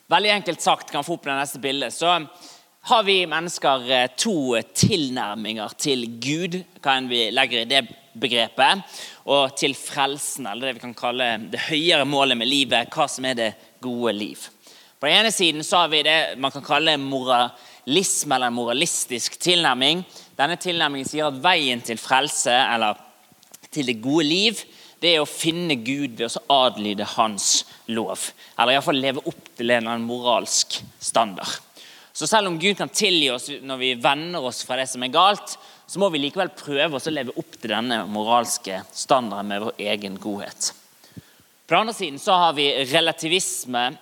Veldig 0.10 0.32
enkelt 0.34 0.64
sagt 0.66 0.92
kan 0.92 1.06
få 1.06 1.16
opp 1.16 1.28
det 1.28 1.38
neste 1.38 1.62
bildet, 1.64 1.94
så 1.96 2.18
har 2.90 3.04
vi 3.06 3.22
mennesker 3.30 3.90
eh, 3.94 4.12
to 4.18 4.58
tilnærminger 4.74 5.76
til 5.78 6.06
Gud, 6.24 6.62
hva 6.82 6.96
enn 6.98 7.10
vi 7.12 7.28
legger 7.36 7.62
i 7.62 7.70
det 7.70 7.84
begrepet, 8.20 8.82
og 9.30 9.54
til 9.60 9.76
frelsen, 9.78 10.48
eller 10.50 10.70
det 10.70 10.80
vi 10.80 10.86
kan 10.88 10.96
kalle 10.98 11.28
det 11.52 11.68
høyere 11.70 12.08
målet 12.10 12.40
med 12.40 12.50
livet, 12.50 12.90
hva 12.90 13.06
som 13.12 13.28
er 13.30 13.38
det 13.38 13.50
gode 13.84 14.16
liv. 14.18 14.48
På 15.00 15.08
den 15.08 15.22
ene 15.22 15.32
siden 15.32 15.64
så 15.64 15.84
har 15.84 15.92
vi 15.94 16.02
det 16.04 16.18
man 16.42 16.52
kan 16.52 16.66
kalle 16.66 16.98
moralisme 17.86 18.36
eller 18.36 18.50
moralistisk 18.50 19.40
tilnærming. 19.40 20.04
Denne 20.38 20.58
tilnærmingen 20.60 21.08
sier 21.08 21.30
at 21.30 21.40
veien 21.42 21.82
til 21.82 21.98
frelse, 21.98 22.52
eller 22.52 22.98
til 23.72 23.86
det 23.86 24.02
gode 24.02 24.26
liv, 24.26 24.60
det 25.00 25.16
er 25.16 25.24
å 25.24 25.30
finne 25.30 25.76
Gud 25.76 26.18
ved 26.20 26.28
å 26.28 26.66
adlyde 26.66 27.06
hans 27.16 27.66
lov. 27.88 28.32
Eller 28.58 28.76
iallfall 28.76 29.00
leve 29.00 29.24
opp 29.24 29.56
til 29.56 29.72
en 29.72 29.78
eller 29.78 29.96
annen 29.96 30.08
moralsk 30.08 30.82
standard. 31.00 31.50
Så 32.14 32.28
selv 32.28 32.50
om 32.50 32.60
Gud 32.60 32.76
kan 32.78 32.90
tilgi 32.92 33.30
oss 33.32 33.48
når 33.64 33.78
vi 33.80 33.94
vender 33.96 34.44
oss 34.44 34.66
fra 34.68 34.76
det 34.76 34.90
som 34.92 35.04
er 35.04 35.14
galt, 35.14 35.56
så 35.88 36.02
må 36.02 36.10
vi 36.12 36.20
likevel 36.20 36.52
prøve 36.54 37.00
å 37.00 37.14
leve 37.14 37.34
opp 37.40 37.56
til 37.56 37.72
denne 37.72 38.04
moralske 38.12 38.84
standarden 38.92 39.50
med 39.50 39.64
vår 39.64 39.80
egen 39.94 40.20
godhet. 40.20 40.74
På 41.66 41.76
den 41.76 41.86
andre 41.86 41.96
siden 41.96 42.20
så 42.20 42.36
har 42.36 42.54
vi 42.58 42.68
relativisme, 42.92 43.94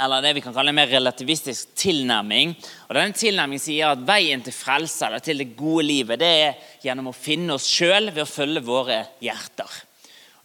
eller 0.00 0.22
det 0.22 0.34
vi 0.36 0.42
kan 0.44 0.54
kalle 0.54 0.72
en 0.72 0.76
mer 0.76 0.90
relativistisk 0.92 1.72
tilnærming. 1.78 2.52
Og 2.88 2.94
Denne 2.96 3.16
tilnærmingen 3.16 3.62
sier 3.62 3.94
at 3.94 4.04
veien 4.06 4.42
til 4.44 4.54
frelse 4.54 5.06
eller 5.08 5.24
til 5.24 5.40
det 5.40 5.54
gode 5.56 5.86
livet 5.88 6.20
det 6.20 6.32
er 6.44 6.70
gjennom 6.84 7.10
å 7.12 7.16
finne 7.16 7.56
oss 7.56 7.68
sjøl 7.70 8.10
ved 8.12 8.24
å 8.26 8.30
følge 8.30 8.64
våre 8.66 9.02
hjerter. 9.24 9.82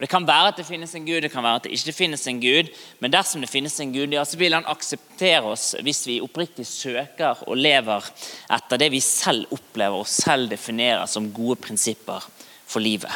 Og 0.02 0.06
Det 0.08 0.10
kan 0.10 0.26
være 0.26 0.50
at 0.50 0.58
det 0.58 0.66
finnes 0.66 0.96
en 0.98 1.06
Gud, 1.06 1.20
det 1.22 1.30
kan 1.30 1.44
være 1.46 1.60
at 1.60 1.66
det 1.68 1.76
ikke 1.78 1.94
finnes 1.94 2.24
en 2.26 2.40
Gud. 2.42 2.72
Men 3.04 3.14
dersom 3.14 3.44
det 3.44 3.52
finnes 3.52 3.76
en 3.84 3.92
Gud, 3.94 4.16
ja, 4.16 4.24
så 4.26 4.40
vil 4.40 4.56
han 4.56 4.66
akseptere 4.66 5.46
oss 5.46 5.76
hvis 5.86 6.00
vi 6.10 6.22
oppriktig 6.26 6.66
søker 6.66 7.44
og 7.46 7.60
lever 7.60 8.08
etter 8.56 8.82
det 8.82 8.88
vi 8.96 9.04
selv 9.06 9.52
opplever 9.54 10.02
og 10.02 10.10
selv 10.10 10.50
definerer 10.50 11.06
som 11.06 11.30
gode 11.36 11.60
prinsipper 11.68 12.26
for 12.66 12.82
livet. 12.82 13.14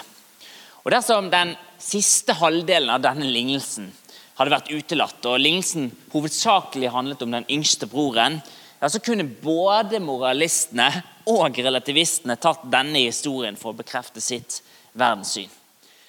Og 0.86 0.94
Dersom 0.94 1.32
den 1.34 1.56
siste 1.82 2.36
halvdelen 2.38 2.92
av 2.94 3.02
denne 3.02 3.32
lignelsen 3.34 3.90
hadde 4.36 4.54
vært 4.54 4.72
utelatt, 4.72 5.26
og 5.26 5.42
lignelsen 5.42 5.90
hovedsakelig 6.12 6.92
handlet 6.94 7.24
om 7.24 7.36
den 7.36 7.48
yngste 7.52 7.88
broren, 7.92 8.42
ja, 8.82 8.90
så 8.92 9.00
kunne 9.00 9.24
både 9.24 10.02
moralistene 10.04 10.90
og 11.32 11.58
relativistene 11.58 12.36
tatt 12.38 12.68
denne 12.70 13.06
historien 13.08 13.56
for 13.58 13.72
å 13.72 13.80
bekrefte 13.80 14.22
sitt 14.22 14.60
verdenssyn. 14.94 15.50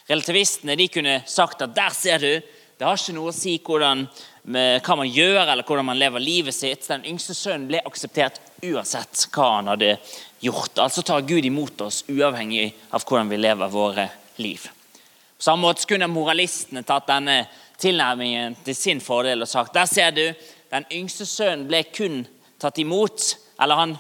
Relativistene 0.06 0.76
de 0.78 0.88
kunne 0.92 1.21
sagt 1.26 1.62
at 1.64 1.75
der 1.75 1.95
ser 1.95 2.23
du, 2.23 2.33
det 2.76 2.85
har 2.85 2.99
ikke 2.99 3.14
noe 3.16 3.33
å 3.33 3.35
si 3.35 3.56
hvordan, 3.64 4.04
hva 4.85 4.97
man 5.00 5.09
gjør 5.09 5.47
eller 5.47 5.64
hvordan 5.64 5.88
man 5.88 5.99
lever 5.99 6.23
livet 6.23 6.54
sitt. 6.54 6.85
Den 6.90 7.06
yngste 7.09 7.35
sønnen 7.35 7.71
ble 7.71 7.80
akseptert 7.88 8.38
uansett 8.66 9.25
hva 9.33 9.47
han 9.54 9.71
hadde 9.73 9.95
gjort. 10.45 10.76
Altså 10.85 11.02
tar 11.06 11.25
Gud 11.26 11.49
imot 11.49 11.80
oss 11.87 12.02
uavhengig 12.12 12.68
av 12.92 13.06
hvordan 13.06 13.33
vi 13.33 13.40
lever 13.40 13.73
våre 13.73 14.11
liv. 14.45 14.68
På 15.37 15.49
samme 15.49 15.66
måte 15.66 15.88
kunne 15.88 16.09
moralistene 16.12 16.85
tatt 16.85 17.09
denne 17.09 17.47
tilnærmingen 17.80 18.56
til 18.64 18.76
sin 18.76 19.00
fordel 19.04 19.45
og 19.45 19.50
sagt 19.50 19.75
der 19.76 19.88
ser 19.90 20.14
du, 20.16 20.25
den 20.73 20.87
yngste 20.92 21.26
sønnen 21.28 21.66
ble 21.68 21.83
kun 21.95 22.25
tatt 22.61 22.78
imot. 22.83 23.37
Eller 23.62 23.80
han 23.80 23.95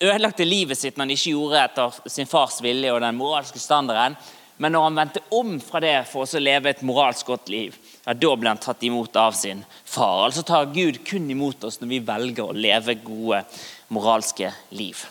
ødelagte 0.00 0.46
livet 0.46 0.78
sitt 0.78 0.96
når 0.96 1.06
han 1.06 1.14
ikke 1.16 1.34
gjorde 1.34 1.62
etter 1.62 2.10
sin 2.10 2.30
fars 2.30 2.58
vilje 2.64 2.94
og 2.94 3.02
den 3.04 3.18
moralske 3.18 3.60
standarden. 3.62 4.16
Men 4.56 4.72
når 4.72 4.86
han 4.86 4.96
vendte 4.96 5.24
om 5.36 5.58
fra 5.60 5.82
det 5.84 5.96
for 6.08 6.24
å 6.24 6.40
leve 6.40 6.70
et 6.70 6.84
moralsk 6.86 7.28
godt 7.28 7.50
liv, 7.52 7.74
ja, 8.06 8.14
da 8.16 8.30
ble 8.40 8.48
han 8.48 8.62
tatt 8.62 8.86
imot 8.88 9.18
av 9.20 9.36
sin 9.36 9.60
far. 9.84 10.24
Altså 10.28 10.46
tar 10.46 10.70
Gud 10.72 11.02
kun 11.04 11.28
imot 11.30 11.66
oss 11.68 11.76
når 11.82 11.90
vi 11.90 12.00
velger 12.06 12.48
å 12.48 12.56
leve 12.56 12.96
gode 13.04 13.42
moralske 13.92 14.48
liv. 14.72 15.02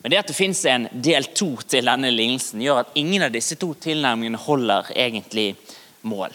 Men 0.00 0.12
det 0.12 0.20
at 0.22 0.30
det 0.30 0.36
fins 0.38 0.62
en 0.70 0.86
del 0.92 1.28
to 1.36 1.50
til 1.68 1.88
denne 1.88 2.10
lignelsen, 2.14 2.62
gjør 2.64 2.84
at 2.84 2.96
ingen 3.00 3.26
av 3.26 3.34
disse 3.34 3.58
to 3.60 3.74
tilnærmingene 3.76 4.40
holder 4.40 4.92
egentlig 4.96 5.50
mål. 6.08 6.32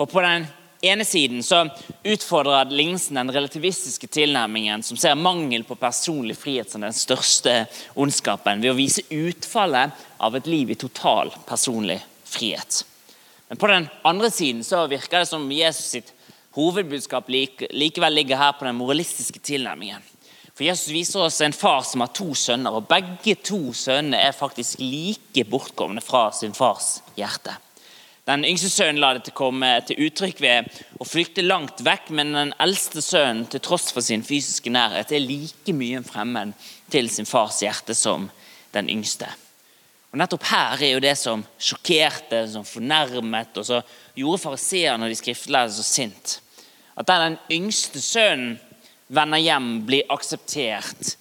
For 0.00 0.08
på 0.08 0.20
den 0.24 0.46
ene 0.80 1.04
siden 1.04 1.42
så 1.44 1.66
utfordrer 2.08 2.70
lignelsen 2.72 3.18
den 3.18 3.32
relativistiske 3.34 4.08
tilnærmingen 4.08 4.80
som 4.80 4.96
ser 4.96 5.18
mangel 5.20 5.66
på 5.68 5.76
personlig 5.76 6.38
frihet 6.40 6.72
som 6.72 6.80
den 6.80 6.96
største 6.96 7.66
ondskapen, 8.00 8.62
ved 8.64 8.72
å 8.72 8.78
vise 8.78 9.04
utfallet 9.12 9.92
av 10.16 10.40
et 10.40 10.48
liv 10.48 10.72
i 10.72 10.78
total 10.80 11.34
personlig 11.44 11.98
frihet. 12.24 12.80
Men 13.52 13.60
på 13.60 13.68
den 13.68 13.90
andre 14.08 14.32
siden 14.32 14.64
så 14.64 14.86
virker 14.88 15.20
det 15.20 15.28
som 15.34 15.44
Jesus 15.52 15.92
sitt 15.98 16.16
hovedbudskap 16.56 17.28
likevel 17.28 18.16
ligger 18.22 18.40
her 18.40 18.56
på 18.56 18.64
den 18.64 18.80
moralistiske 18.80 19.44
tilnærmingen. 19.52 20.00
For 20.54 20.64
Jesus 20.64 20.94
viser 20.96 21.28
oss 21.28 21.44
en 21.44 21.52
far 21.52 21.84
som 21.84 22.00
har 22.00 22.16
to 22.16 22.32
sønner, 22.32 22.72
og 22.72 22.88
begge 22.88 23.36
to 23.36 23.66
sønnene 23.76 24.24
er 24.30 24.32
faktisk 24.32 24.80
like 24.80 25.44
bortkomne 25.44 26.00
fra 26.00 26.30
sin 26.32 26.56
fars 26.56 27.02
hjerte. 27.20 27.60
Den 28.28 28.44
yngste 28.44 28.68
sønnen 28.68 29.00
la 29.00 29.14
det 29.16 29.32
komme 29.36 29.68
til 29.88 30.00
uttrykk 30.06 30.40
ved 30.44 30.80
å 31.00 31.06
flykte 31.08 31.44
langt 31.44 31.80
vekk, 31.84 32.10
men 32.16 32.34
den 32.36 32.52
eldste 32.60 33.02
sønnen, 33.02 33.46
til 33.48 33.62
tross 33.64 33.88
for 33.94 34.04
sin 34.04 34.24
fysiske 34.26 34.72
nærhet, 34.72 35.12
er 35.12 35.24
like 35.24 35.74
mye 35.74 36.00
en 36.00 36.06
fremmed 36.06 36.52
til 36.92 37.08
sin 37.12 37.28
fars 37.28 37.62
hjerte 37.64 37.96
som 37.96 38.28
den 38.74 38.90
yngste. 38.92 39.30
Og 40.10 40.18
Nettopp 40.20 40.44
her 40.50 40.82
er 40.82 40.94
jo 40.96 41.02
det 41.02 41.16
som 41.18 41.42
sjokkerte, 41.58 42.42
som 42.50 42.66
fornærmet, 42.66 43.56
og 43.56 43.66
så 43.66 43.80
gjorde 44.18 44.42
fariseerne 44.44 45.06
og 45.06 45.12
de 45.12 45.18
skriftlærde 45.18 45.74
så 45.74 45.86
sint. 45.86 46.40
At 46.98 47.08
der 47.08 47.24
den 47.24 47.38
yngste 47.56 48.02
sønnen 48.02 48.58
vender 49.08 49.40
hjem, 49.40 49.72
blir 49.86 50.10
akseptert, 50.12 51.14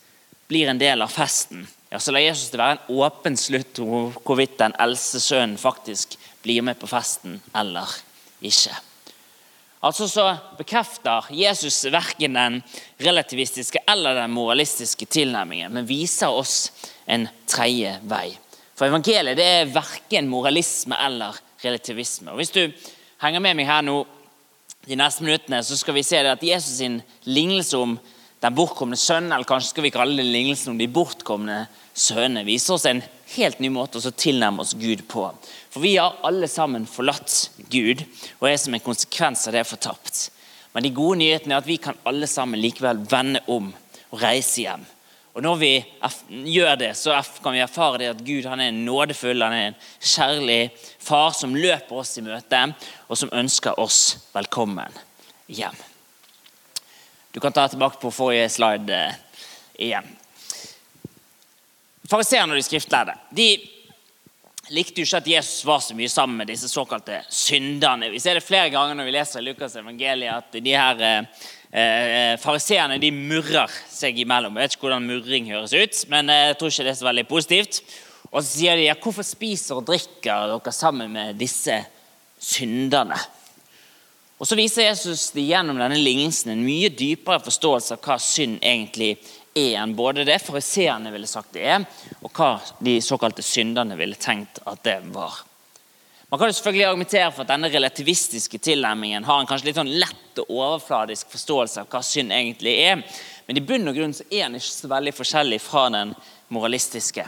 blir 0.49 0.69
en 0.69 0.81
del 0.81 1.05
av 1.05 1.13
festen, 1.13 1.67
ja, 1.89 1.97
så 1.97 2.13
lar 2.13 2.21
Jesus 2.21 2.51
det 2.51 2.59
være 2.61 2.75
en 2.77 2.97
åpen 3.01 3.37
slutt 3.39 3.79
hvorvidt 3.81 4.59
den 4.59 4.75
eldste 4.81 5.21
sønnen 5.23 5.57
faktisk 5.57 6.19
blir 6.49 6.65
med 6.65 6.79
på 6.81 6.89
festen 6.89 7.37
eller 7.55 7.89
ikke. 8.41 8.73
Altså 9.85 10.09
så 10.11 10.25
bekrefter 10.57 11.29
Jesus 11.31 11.85
verken 11.93 12.35
den 12.35 12.57
relativistiske 12.99 13.83
eller 13.87 14.17
den 14.17 14.33
moralistiske 14.33 15.05
tilnærmingen, 15.07 15.71
men 15.71 15.87
viser 15.87 16.33
oss 16.33 16.71
en 17.07 17.29
tredje 17.47 17.93
vei. 18.09 18.33
For 18.75 18.89
evangeliet 18.89 19.37
det 19.39 19.45
er 19.45 19.71
verken 19.71 20.27
moralisme 20.31 20.97
eller 21.05 21.37
relativisme. 21.63 22.31
Og 22.31 22.41
Hvis 22.41 22.55
du 22.55 22.63
henger 23.21 23.43
med 23.43 23.59
meg 23.59 23.69
her 23.69 23.85
nå 23.85 24.01
de 24.87 24.97
neste 24.99 25.23
minuttene, 25.23 25.61
så 25.63 25.77
skal 25.77 25.95
vi 25.95 26.03
se 26.07 26.19
at 26.25 26.43
Jesus 26.43 26.79
sin 26.79 27.01
lignelse 27.29 27.77
om 27.77 27.97
den 28.41 28.55
bortkomne 28.55 28.97
sønnen, 28.97 29.31
eller 29.35 29.47
kanskje 29.47 29.75
skal 29.75 29.85
vi 29.85 29.93
kalle 29.93 30.17
det 30.17 30.27
lignelsen 30.27 30.73
om 30.73 30.79
de 30.79 30.87
bortkomne 30.91 31.61
sønnene, 31.93 32.47
viser 32.47 32.75
oss 32.75 32.87
en 32.89 33.03
helt 33.35 33.59
ny 33.61 33.69
måte 33.73 34.01
å 34.01 34.11
tilnærme 34.11 34.63
oss 34.63 34.75
Gud 34.79 35.05
på. 35.11 35.27
For 35.69 35.83
vi 35.83 35.95
har 35.97 36.17
alle 36.25 36.49
sammen 36.49 36.87
forlatt 36.89 37.49
Gud 37.69 38.03
og 38.39 38.47
er 38.49 38.57
som 38.61 38.75
en 38.75 38.83
konsekvens 38.83 39.47
av 39.47 39.57
det 39.57 39.65
fortapt. 39.69 40.29
Men 40.73 40.85
de 40.85 40.93
gode 40.93 41.19
nyhetene 41.21 41.55
er 41.55 41.63
at 41.63 41.69
vi 41.69 41.79
kan 41.81 41.97
alle 42.09 42.29
sammen 42.29 42.61
likevel 42.61 43.01
vende 43.09 43.41
om 43.49 43.71
og 44.09 44.23
reise 44.23 44.63
hjem. 44.63 44.85
Og 45.37 45.43
Når 45.45 45.59
vi 45.61 45.73
gjør 46.51 46.75
det, 46.75 46.93
så 46.97 47.13
kan 47.43 47.53
vi 47.53 47.61
erfare 47.63 48.01
det 48.01 48.09
at 48.11 48.23
Gud 48.25 48.47
han 48.49 48.59
er 48.59 48.73
nådefull, 48.75 49.43
han 49.45 49.53
er 49.55 49.67
en 49.69 49.77
kjærlig 50.01 50.71
far 50.99 51.31
som 51.37 51.55
løper 51.55 52.01
oss 52.01 52.17
i 52.19 52.25
møte, 52.25 52.63
og 53.07 53.17
som 53.17 53.31
ønsker 53.31 53.79
oss 53.79 54.17
velkommen 54.33 54.97
hjem. 55.47 55.77
Du 57.31 57.39
kan 57.39 57.53
ta 57.53 57.67
tilbake 57.69 58.01
på 58.01 58.11
forrige 58.11 58.49
slide 58.49 58.95
eh, 58.97 59.17
igjen. 59.77 60.09
Fariseerne 62.09 62.55
og 62.55 62.59
de 62.59 62.65
skriftlærde 62.65 63.13
de 63.35 63.49
likte 64.73 65.01
jo 65.01 65.07
ikke 65.07 65.21
at 65.21 65.27
Jesus 65.31 65.65
var 65.65 65.79
så 65.81 65.95
mye 65.97 66.09
sammen 66.11 66.37
med 66.37 66.49
disse 66.51 66.67
såkalte 66.69 67.23
synderne. 67.33 68.11
Vi 68.13 68.19
ser 68.21 68.37
det 68.37 68.45
flere 68.45 68.69
ganger 68.69 68.97
når 68.97 69.07
vi 69.07 69.13
leser 69.15 69.41
Lukas 69.41 69.77
evangeliet, 69.79 70.43
at 70.43 70.59
de 70.61 70.75
her 70.75 71.01
eh, 71.05 71.47
Eh, 71.69 72.33
Fariseerne 72.41 72.97
murrer 73.13 73.69
seg 73.93 74.17
imellom. 74.17 74.55
Jeg 74.57 74.65
vet 74.65 74.75
ikke 74.75 74.87
hvordan 74.87 75.05
murring 75.05 75.49
høres 75.53 75.75
ut, 75.77 75.99
men 76.09 76.31
eh, 76.33 76.47
jeg 76.49 76.57
tror 76.57 76.71
ikke 76.71 76.85
det 76.87 76.93
er 76.95 76.97
så 76.97 77.09
veldig 77.09 77.25
positivt. 77.29 77.81
Og 78.31 78.41
så 78.41 78.47
sier 78.47 78.77
de 78.77 78.87
ja, 78.87 78.95
hvorfor 78.97 79.25
spiser 79.25 79.77
og 79.77 79.85
drikker 79.85 80.49
dere 80.49 80.73
sammen 80.73 81.13
med 81.13 81.37
disse 81.37 81.77
synderne? 82.41 83.19
Og 84.39 84.47
Så 84.47 84.55
viser 84.55 84.87
Jesus 84.87 85.27
de 85.35 85.43
gjennom 85.43 85.77
denne 85.77 85.99
lignelsen 85.99 86.53
en 86.53 86.63
mye 86.63 86.89
dypere 86.89 87.41
forståelse 87.43 87.97
av 87.97 88.05
hva 88.05 88.15
synd 88.23 88.61
egentlig 88.63 89.17
er, 89.59 89.81
enn 89.83 89.95
både 89.97 90.25
det 90.27 90.39
fariseerne 90.41 91.11
ville 91.13 91.29
sagt 91.29 91.53
det 91.57 91.67
er, 91.75 91.85
og 92.23 92.31
hva 92.33 92.55
de 92.83 92.97
såkalte 93.03 93.45
synderne 93.45 93.97
ville 93.99 94.17
tenkt 94.19 94.61
at 94.65 94.83
det 94.87 94.99
var. 95.13 95.43
Man 96.29 96.37
kan 96.37 96.51
jo 96.51 96.53
selvfølgelig 96.53 96.85
argumentere 96.85 97.31
for 97.33 97.41
at 97.41 97.49
denne 97.49 97.71
relativistiske 97.73 98.59
tilnærmingen 98.61 99.23
har 99.25 99.39
en 99.41 99.47
kanskje 99.49 99.71
litt 99.71 99.79
sånn 99.79 99.95
lett 99.97 100.41
og 100.43 100.51
overfladisk 100.53 101.31
forståelse 101.33 101.81
av 101.81 101.89
hva 101.89 102.03
synd 102.05 102.35
egentlig 102.35 102.75
er. 102.83 103.01
Men 103.47 103.57
i 103.57 103.63
bunn 103.65 103.89
og 103.89 103.97
grunn 103.97 104.13
så 104.13 104.27
er 104.29 104.45
den 104.45 104.59
ikke 104.59 104.75
så 104.75 104.91
veldig 104.91 105.13
forskjellig 105.17 105.57
fra 105.63 105.87
den 105.95 106.11
moralistiske. 106.53 107.25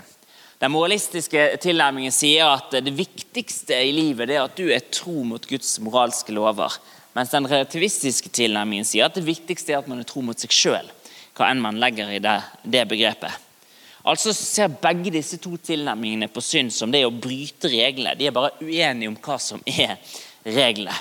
Den 0.62 0.70
moralistiske 0.76 1.48
tilnærmingen 1.64 2.14
sier 2.14 2.52
at 2.60 2.76
det 2.86 2.94
viktigste 2.94 3.80
i 3.82 3.90
livet 3.96 4.30
er 4.30 4.44
at 4.44 4.54
du 4.54 4.68
er 4.70 4.86
tro 4.94 5.24
mot 5.26 5.50
Guds 5.50 5.80
moralske 5.82 6.36
lover. 6.38 6.78
Mens 7.18 7.34
den 7.34 7.50
relativistiske 7.50 8.30
tilnærmingen 8.30 8.86
sier 8.86 9.10
at 9.10 9.18
det 9.18 9.26
viktigste 9.26 9.74
er 9.74 9.82
at 9.82 9.90
man 9.90 10.04
er 10.04 10.06
tro 10.06 10.22
mot 10.22 10.38
seg 10.38 10.54
sjøl. 10.54 10.94
Hva 11.38 11.52
enn 11.52 11.64
man 11.64 11.80
legger 11.80 12.12
i 12.12 12.20
det, 12.24 12.40
det 12.64 12.88
begrepet. 12.90 13.48
Altså 14.10 14.34
ser 14.34 14.72
begge 14.82 15.14
disse 15.14 15.38
to 15.42 15.54
tilnærmingene 15.62 16.30
på 16.34 16.42
synd 16.42 16.74
som 16.74 16.92
det 16.92 17.04
å 17.06 17.14
bryte 17.14 17.70
reglene. 17.70 18.16
De 18.18 18.28
er 18.28 18.36
bare 18.36 18.56
uenige 18.64 19.12
om 19.12 19.18
hva 19.22 19.38
som 19.42 19.62
er 19.70 19.98
reglene. 20.48 20.96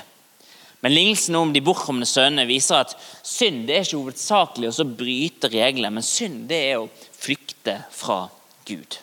Men 0.80 0.94
Lignelsen 0.94 1.36
om 1.36 1.52
de 1.52 1.60
bortkomne 1.64 2.06
sønnene 2.08 2.48
viser 2.48 2.80
at 2.80 2.94
synd 3.26 3.66
det 3.68 3.76
er 3.76 3.84
ikke 3.84 4.00
hovedsakelig 4.00 4.72
å 4.72 4.86
bryte 4.88 5.50
reglene, 5.52 5.92
men 5.96 6.04
synd 6.04 6.46
det 6.48 6.60
er 6.70 6.78
å 6.80 6.88
flykte 7.20 7.82
fra 7.92 8.22
Gud. 8.68 8.96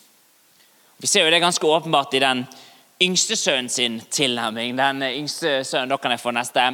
Vi 0.97 1.09
ser 1.09 1.27
jo 1.27 1.33
det 1.33 1.43
ganske 1.43 1.69
åpenbart 1.69 2.15
i 2.17 2.23
den 2.23 2.41
yngste 3.01 3.37
sønnen 3.37 3.69
sin 3.69 3.99
tilnærming. 4.09 4.73
Den 4.77 5.05
yngste 5.11 5.59
sønnen, 5.61 5.93
da 5.93 5.99
kan 6.01 6.15
jeg 6.15 6.23
få 6.23 6.33
neste, 6.33 6.65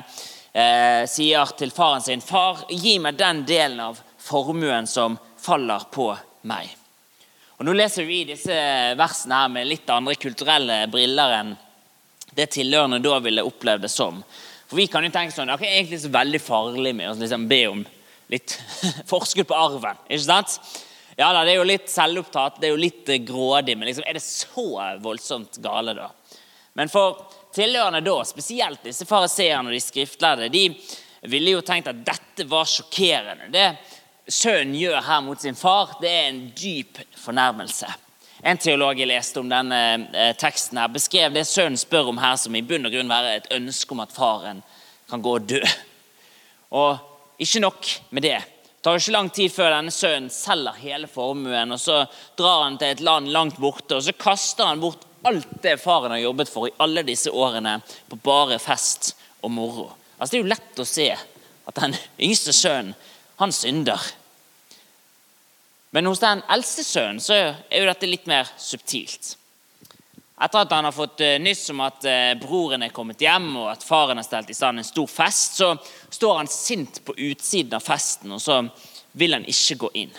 eh, 0.54 1.04
sier 1.08 1.52
til 1.58 1.72
faren 1.72 2.02
sin, 2.02 2.22
'Far, 2.22 2.64
gi 2.70 2.98
meg 3.00 3.18
den 3.18 3.44
delen 3.44 3.80
av 3.80 4.00
formuen 4.24 4.88
som 4.88 5.18
faller 5.42 5.90
på 5.92 6.12
meg.' 6.50 6.78
Og 7.60 7.68
Nå 7.68 7.76
leser 7.78 8.08
vi 8.08 8.24
disse 8.28 8.56
versene 8.98 9.44
her 9.44 9.52
med 9.52 9.70
litt 9.70 9.90
andre 9.94 10.16
kulturelle 10.20 10.82
briller 10.92 11.36
enn 11.38 11.54
det 12.34 12.50
tilhørende 12.56 13.00
da 13.04 13.20
ville 13.22 13.46
opplevd 13.46 13.86
det 13.86 13.92
som. 13.94 14.24
For 14.68 14.80
Vi 14.80 14.88
kan 14.90 15.06
jo 15.06 15.12
tenke 15.14 15.36
sånn, 15.36 15.52
det 15.52 15.62
er 15.62 15.76
egentlig 15.78 16.02
så 16.02 16.10
veldig 16.12 16.42
farlig 16.42 16.96
med 16.98 17.12
å 17.12 17.20
liksom 17.20 17.46
be 17.48 17.62
om 17.70 17.84
litt 18.34 18.56
forskudd 19.12 19.48
på 19.48 19.60
arven. 19.60 20.02
ikke 20.10 20.26
sant? 20.26 20.58
Ja 21.16 21.30
da, 21.30 21.44
Det 21.46 21.54
er 21.54 21.60
jo 21.60 21.70
litt 21.70 21.94
selvopptatt, 21.94 22.58
det 22.60 22.68
er 22.68 22.74
jo 22.74 22.82
litt 22.82 23.14
grådig, 23.28 23.78
men 23.78 23.88
liksom, 23.88 24.08
er 24.08 24.18
det 24.18 24.26
så 24.26 24.98
voldsomt 25.04 25.62
gale, 25.62 25.94
da? 25.94 26.10
Men 26.74 26.90
for 26.90 27.22
tilhørende 27.54 28.02
da, 28.02 28.18
spesielt 28.26 28.82
disse 28.84 29.06
fariseerne 29.06 29.70
og 29.70 29.78
de 29.78 29.82
skriftlærde, 29.84 30.50
de 30.50 30.66
ville 31.30 31.54
jo 31.54 31.62
tenkt 31.64 31.92
at 31.92 32.02
dette 32.04 32.48
var 32.50 32.66
sjokkerende. 32.68 33.52
Det 33.54 33.68
sønnen 34.30 34.76
gjør 34.78 35.02
her 35.04 35.22
mot 35.26 35.42
sin 35.42 35.58
far, 35.58 35.98
det 36.02 36.10
er 36.12 36.30
en 36.30 36.46
dyp 36.56 37.02
fornærmelse. 37.20 37.90
En 38.44 38.60
teolog 38.60 39.00
jeg 39.00 39.08
leste 39.08 39.40
om 39.40 39.50
denne 39.52 39.80
eh, 40.12 40.34
teksten 40.36 40.80
her, 40.80 40.92
beskrev 40.92 41.36
det 41.36 41.46
sønnen 41.48 41.80
spør 41.80 42.12
om 42.12 42.20
her 42.20 42.36
som 42.40 42.56
i 42.56 42.64
bunn 42.66 42.88
og 42.88 42.96
grunn 42.96 43.12
være 43.12 43.38
et 43.38 43.52
ønske 43.56 43.96
om 43.96 44.04
at 44.04 44.16
faren 44.16 44.60
kan 45.10 45.24
gå 45.24 45.38
og 45.38 45.48
dø. 45.48 45.62
Og 46.76 47.40
ikke 47.44 47.64
nok 47.64 47.88
med 48.12 48.28
det. 48.28 48.42
Det 48.44 48.84
tar 48.84 49.00
ikke 49.00 49.16
lang 49.16 49.30
tid 49.32 49.52
før 49.54 49.72
denne 49.72 49.94
sønnen 49.96 50.32
selger 50.34 50.76
hele 50.84 51.08
formuen, 51.08 51.72
og 51.72 51.80
så 51.80 52.02
drar 52.40 52.66
han 52.66 52.76
til 52.82 52.92
et 52.92 53.04
land 53.04 53.32
langt 53.32 53.62
borte, 53.64 53.96
og 53.96 54.04
så 54.04 54.16
kaster 54.20 54.68
han 54.68 54.84
bort 54.84 55.08
alt 55.24 55.48
det 55.64 55.78
faren 55.80 56.12
har 56.12 56.20
jobbet 56.20 56.52
for 56.52 56.68
i 56.68 56.76
alle 56.84 57.06
disse 57.08 57.32
årene, 57.32 57.78
på 58.12 58.20
bare 58.20 58.60
fest 58.60 59.14
og 59.40 59.54
moro. 59.56 59.88
Altså, 60.18 60.34
det 60.34 60.40
er 60.40 60.44
jo 60.44 60.52
lett 60.52 60.84
å 60.84 60.88
se 60.88 61.08
at 61.14 61.80
den 61.80 61.96
yngste 62.20 62.52
sønnen, 62.56 62.92
han 63.42 63.54
synder. 63.56 64.02
Men 65.94 66.10
hos 66.10 66.22
den 66.24 66.42
eldste 66.50 66.84
sønnen 66.86 67.22
så 67.22 67.36
er 67.38 67.84
jo 67.84 67.90
dette 67.90 68.10
litt 68.10 68.26
mer 68.30 68.50
subtilt. 68.58 69.36
Etter 70.42 70.64
at 70.64 70.74
han 70.74 70.88
har 70.88 70.96
fått 70.96 71.22
eh, 71.22 71.38
nyss 71.40 71.68
om 71.72 71.84
at 71.86 72.06
eh, 72.10 72.34
broren 72.42 72.82
er 72.84 72.94
kommet 72.96 73.22
hjem 73.22 73.52
og 73.62 73.70
at 73.72 73.86
faren 73.86 74.18
har 74.18 74.26
stelt 74.26 74.50
i 74.50 74.58
stand 74.58 74.82
en 74.82 74.88
stor 74.88 75.08
fest, 75.08 75.60
så 75.62 75.76
står 76.10 76.40
han 76.40 76.50
sint 76.50 76.98
på 77.06 77.14
utsiden 77.30 77.78
av 77.78 77.86
festen, 77.86 78.34
og 78.34 78.42
så 78.42 78.64
vil 79.14 79.38
han 79.38 79.46
ikke 79.46 79.78
gå 79.86 79.92
inn. 80.02 80.16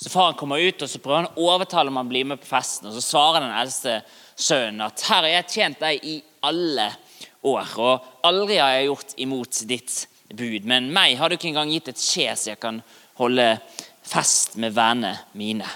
Så 0.00 0.12
Faren 0.12 0.36
kommer 0.36 0.60
ut 0.60 0.80
og 0.80 0.88
så 0.88 1.00
prøver 1.00 1.24
han 1.24 1.32
å 1.34 1.48
overtale 1.52 1.92
om 1.92 1.98
han 2.00 2.08
blir 2.08 2.28
med 2.28 2.40
på 2.40 2.48
festen. 2.48 2.88
og 2.88 2.94
Så 2.96 3.02
svarer 3.04 3.42
den 3.44 3.56
eldste 3.56 3.98
sønnen 4.32 4.86
at 4.86 5.02
her 5.08 5.26
har 5.26 5.32
jeg 5.34 5.50
tjent 5.56 5.82
deg 5.82 6.04
i 6.08 6.14
alle 6.44 6.86
år, 7.44 7.74
og 7.76 8.06
aldri 8.24 8.56
har 8.60 8.76
jeg 8.76 8.88
gjort 8.88 9.12
imot 9.20 9.60
ditt 9.68 9.96
bud. 10.34 10.66
Men 10.68 10.90
meg 10.94 11.18
har 11.18 11.28
du 11.28 11.36
ikke 11.36 11.50
engang 11.52 11.72
gitt 11.72 11.92
et 11.92 12.02
skje 12.02 12.32
så 12.36 12.52
jeg 12.52 12.60
kan 12.62 12.82
holde 13.20 13.52
fest 14.06 14.56
med 14.60 14.74
vennene 14.76 15.16
mine. 15.38 15.68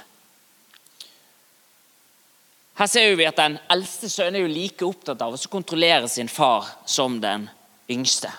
Her 2.75 2.91
ser 2.91 3.13
vi 3.15 3.27
at 3.29 3.39
Den 3.39 3.59
eldste 3.71 4.09
sønnen 4.11 4.41
er 4.41 4.49
jo 4.49 4.55
like 4.55 4.87
opptatt 4.87 5.21
av 5.23 5.37
å 5.37 5.51
kontrollere 5.51 6.09
sin 6.11 6.31
far 6.31 6.67
som 6.91 7.21
den 7.23 7.47
yngste. 7.91 8.33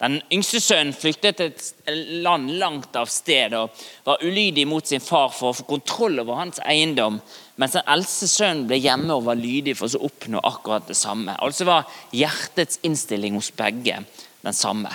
Den 0.00 0.18
yngste 0.32 0.58
sønnen 0.60 0.96
flyktet 0.96 1.38
til 1.38 1.52
et 1.52 2.22
land 2.24 2.50
langt 2.58 2.96
av 2.98 3.08
sted 3.12 3.54
og 3.56 3.84
var 4.04 4.24
ulydig 4.24 4.64
mot 4.68 4.86
sin 4.88 5.04
far 5.04 5.30
for 5.32 5.52
å 5.52 5.56
få 5.56 5.68
kontroll 5.68 6.18
over 6.20 6.40
hans 6.40 6.60
eiendom, 6.64 7.20
mens 7.60 7.76
den 7.76 7.86
eldste 7.94 8.28
sønnen 8.28 8.66
ble 8.68 8.80
hjemme 8.82 9.14
og 9.14 9.28
var 9.28 9.38
lydig 9.38 9.76
for 9.78 9.88
å 9.88 10.08
oppnå 10.08 10.42
akkurat 10.44 10.88
det 10.90 10.98
samme. 10.98 11.36
Altså 11.38 11.68
var 11.68 11.88
hjertets 12.12 12.80
innstilling 12.84 13.38
hos 13.38 13.52
begge 13.54 14.00
den 14.44 14.56
samme. 14.56 14.92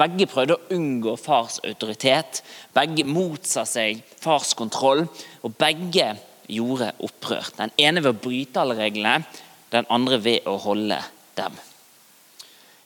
Begge 0.00 0.26
prøvde 0.30 0.56
å 0.56 0.74
unngå 0.76 1.14
fars 1.20 1.58
autoritet, 1.66 2.40
begge 2.72 3.04
motsa 3.04 3.66
seg 3.68 4.00
fars 4.20 4.54
kontroll, 4.56 5.04
og 5.44 5.56
begge 5.60 6.14
gjorde 6.50 6.94
opprør. 7.04 7.50
Den 7.58 7.74
ene 7.78 8.02
ved 8.04 8.14
å 8.14 8.22
bryte 8.24 8.62
alle 8.62 8.78
reglene, 8.78 9.26
den 9.70 9.88
andre 9.92 10.18
ved 10.24 10.48
å 10.50 10.56
holde 10.64 10.98
dem. 11.38 11.58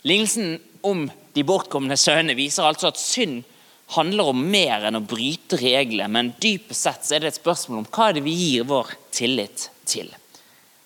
Lignelsen 0.04 0.58
om 0.84 1.06
de 1.34 1.44
bortkomne 1.46 1.96
sønnene 1.96 2.36
viser 2.36 2.66
altså 2.66 2.90
at 2.90 3.00
synd 3.00 3.44
handler 3.94 4.32
om 4.32 4.42
mer 4.50 4.84
enn 4.88 4.98
å 4.98 5.04
bryte 5.04 5.58
reglene, 5.60 6.10
men 6.10 6.34
dypest 6.40 6.86
sett 6.86 7.12
er 7.12 7.24
det 7.24 7.32
et 7.32 7.40
spørsmål 7.40 7.82
om 7.82 7.88
hva 7.88 8.10
er 8.10 8.18
det 8.18 8.24
vi 8.26 8.34
gir 8.36 8.68
vår 8.68 8.92
tillit 9.14 9.68
til. 9.88 10.10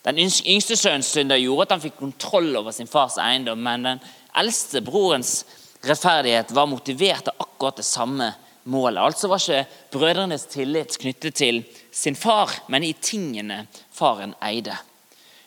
Den 0.07 0.21
yngste 0.23 0.77
sønnens 0.79 1.11
synder 1.13 1.41
gjorde 1.41 1.67
at 1.67 1.75
han 1.77 1.83
fikk 1.83 1.99
kontroll 1.99 2.53
over 2.61 2.75
sin 2.75 2.91
fars 2.91 3.19
eiendom, 3.23 3.61
men 3.63 3.87
den 3.87 4.05
eldste 4.39 4.83
brorens 4.85 5.43
rettferdighet 5.87 6.53
var 6.57 6.67
motivert 6.67 7.29
av 7.29 7.35
akkurat 7.47 7.77
det 7.77 7.87
samme 7.87 8.33
målet. 8.69 9.03
Altså 9.03 9.29
var 9.31 9.43
ikke 9.43 9.65
brødrenes 9.95 10.47
tillit 10.51 10.99
knyttet 11.01 11.39
til 11.41 11.63
sin 11.93 12.17
far, 12.19 12.53
men 12.69 12.85
i 12.85 12.93
tingene 12.93 13.65
faren 13.95 14.35
eide. 14.45 14.77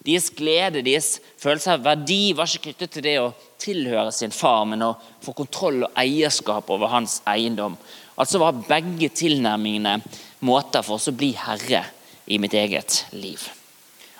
Deres 0.02 0.32
glede, 0.34 0.82
deres 0.82 1.20
følelse 1.38 1.76
av 1.76 1.84
verdi 1.86 2.32
var 2.34 2.50
ikke 2.50 2.72
knyttet 2.72 2.96
til 2.96 3.06
det 3.06 3.18
å 3.22 3.34
tilhøre 3.62 4.10
sin 4.16 4.34
far, 4.34 4.64
men 4.66 4.82
å 4.82 4.96
få 5.22 5.36
kontroll 5.38 5.84
og 5.86 6.00
eierskap 6.02 6.72
over 6.74 6.90
hans 6.90 7.20
eiendom. 7.30 7.76
Altså 8.18 8.42
var 8.42 8.64
begge 8.66 9.12
tilnærmingene 9.14 10.00
måter 10.48 10.82
for 10.86 10.98
oss 10.98 11.12
å 11.12 11.18
bli 11.18 11.32
herre 11.38 11.84
i 12.26 12.40
mitt 12.42 12.56
eget 12.58 13.04
liv. 13.14 13.44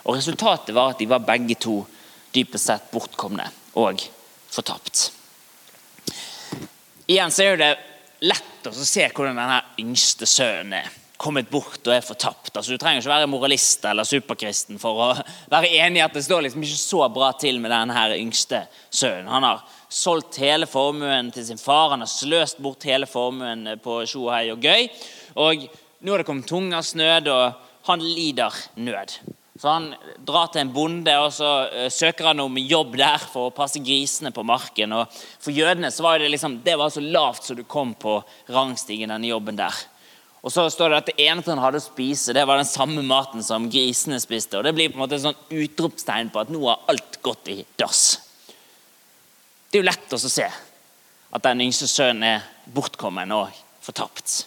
Og 0.06 0.18
Resultatet 0.18 0.74
var 0.74 0.94
at 0.94 1.02
de 1.02 1.10
var 1.10 1.26
begge 1.26 1.58
to 1.58 1.80
dypest 2.34 2.70
sett 2.70 2.86
bortkomne 2.94 3.48
og 3.78 4.06
fortapt. 4.52 5.21
Igjen 7.12 7.32
så 7.34 7.44
er 7.44 7.58
det 7.60 7.70
lett 8.24 8.68
å 8.68 8.72
se 8.72 9.04
hvordan 9.10 9.36
denne 9.36 9.58
yngste 9.82 10.24
sønnen 10.28 10.78
er 10.78 10.90
kommet 11.22 11.50
bort 11.50 11.84
og 11.86 11.92
er 11.94 12.02
fortapt. 12.02 12.50
Altså, 12.56 12.72
du 12.72 12.80
trenger 12.80 13.02
ikke 13.02 13.12
være 13.12 13.28
moralist 13.30 13.84
eller 13.86 14.06
superkristen 14.08 14.80
for 14.82 15.02
å 15.04 15.08
være 15.52 15.70
enig 15.84 16.00
i 16.00 16.04
at 16.06 16.16
det 16.16 16.24
står 16.26 16.46
liksom 16.46 16.64
ikke 16.66 16.80
så 16.80 17.02
bra 17.12 17.28
til 17.38 17.60
med 17.62 17.70
denne 17.74 18.06
yngste 18.16 18.64
sønnen. 18.88 19.30
Han 19.30 19.46
har 19.46 19.62
solgt 19.92 20.40
hele 20.40 20.66
formuen 20.70 21.28
til 21.34 21.46
sin 21.46 21.60
far, 21.60 21.92
han 21.92 22.02
har 22.02 22.10
sløst 22.10 22.62
bort 22.64 22.88
hele 22.88 23.06
formuen 23.10 23.68
på 23.84 24.00
tjo 24.08 24.30
og 24.32 24.64
gøy. 24.64 24.88
Og 25.42 25.68
nå 26.02 26.14
er 26.14 26.22
det 26.22 26.28
kommet 26.30 26.50
hungersnød, 26.50 27.28
og 27.28 27.86
han 27.90 28.02
lider 28.02 28.56
nød. 28.80 29.18
Så 29.62 29.68
Han 29.68 29.92
drar 30.26 30.48
til 30.50 30.64
en 30.64 30.72
bonde 30.74 31.12
og 31.22 31.28
så 31.30 31.48
uh, 31.70 31.84
søker 31.86 32.32
han 32.32 32.42
om 32.42 32.56
jobb 32.58 32.96
der 32.98 33.22
for 33.30 33.46
å 33.46 33.54
passe 33.54 33.78
grisene 33.78 34.32
på 34.34 34.42
marken. 34.42 34.90
Og 34.96 35.20
For 35.38 35.54
jødene 35.54 35.92
så 35.94 36.02
var 36.02 36.18
det 36.18 36.32
liksom, 36.32 36.56
det 36.64 36.74
var 36.80 36.90
så 36.90 36.98
lavt 37.04 37.46
som 37.46 37.60
du 37.60 37.62
kom 37.62 37.92
på 37.94 38.16
rangstigen, 38.50 39.14
denne 39.14 39.30
jobben 39.30 39.60
der. 39.60 39.76
Og 40.42 40.50
så 40.50 40.66
står 40.66 40.90
det 40.90 40.98
at 40.98 41.12
Det 41.12 41.28
eneste 41.28 41.54
han 41.54 41.62
hadde 41.62 41.78
å 41.78 41.84
spise, 41.84 42.34
det 42.34 42.42
var 42.42 42.58
den 42.58 42.66
samme 42.66 43.06
maten 43.06 43.46
som 43.46 43.70
grisene 43.70 44.18
spiste. 44.18 44.58
og 44.58 44.66
Det 44.66 44.74
blir 44.74 44.90
på 44.90 44.98
en 44.98 45.04
måte 45.04 45.20
et 45.20 45.28
sånn 45.28 45.38
utropstegn 45.54 46.34
på 46.34 46.42
at 46.42 46.50
nå 46.50 46.66
har 46.66 46.82
alt 46.90 47.22
gått 47.22 47.54
i 47.54 47.60
dass. 47.78 48.18
Det 49.70 49.78
er 49.78 49.84
jo 49.84 49.90
lett 49.92 50.18
å 50.18 50.24
se 50.26 50.48
at 51.30 51.46
den 51.46 51.62
yngste 51.68 51.86
sønnen 51.86 52.26
er 52.34 52.48
bortkommen 52.66 53.30
og 53.38 53.62
fortapt. 53.78 54.40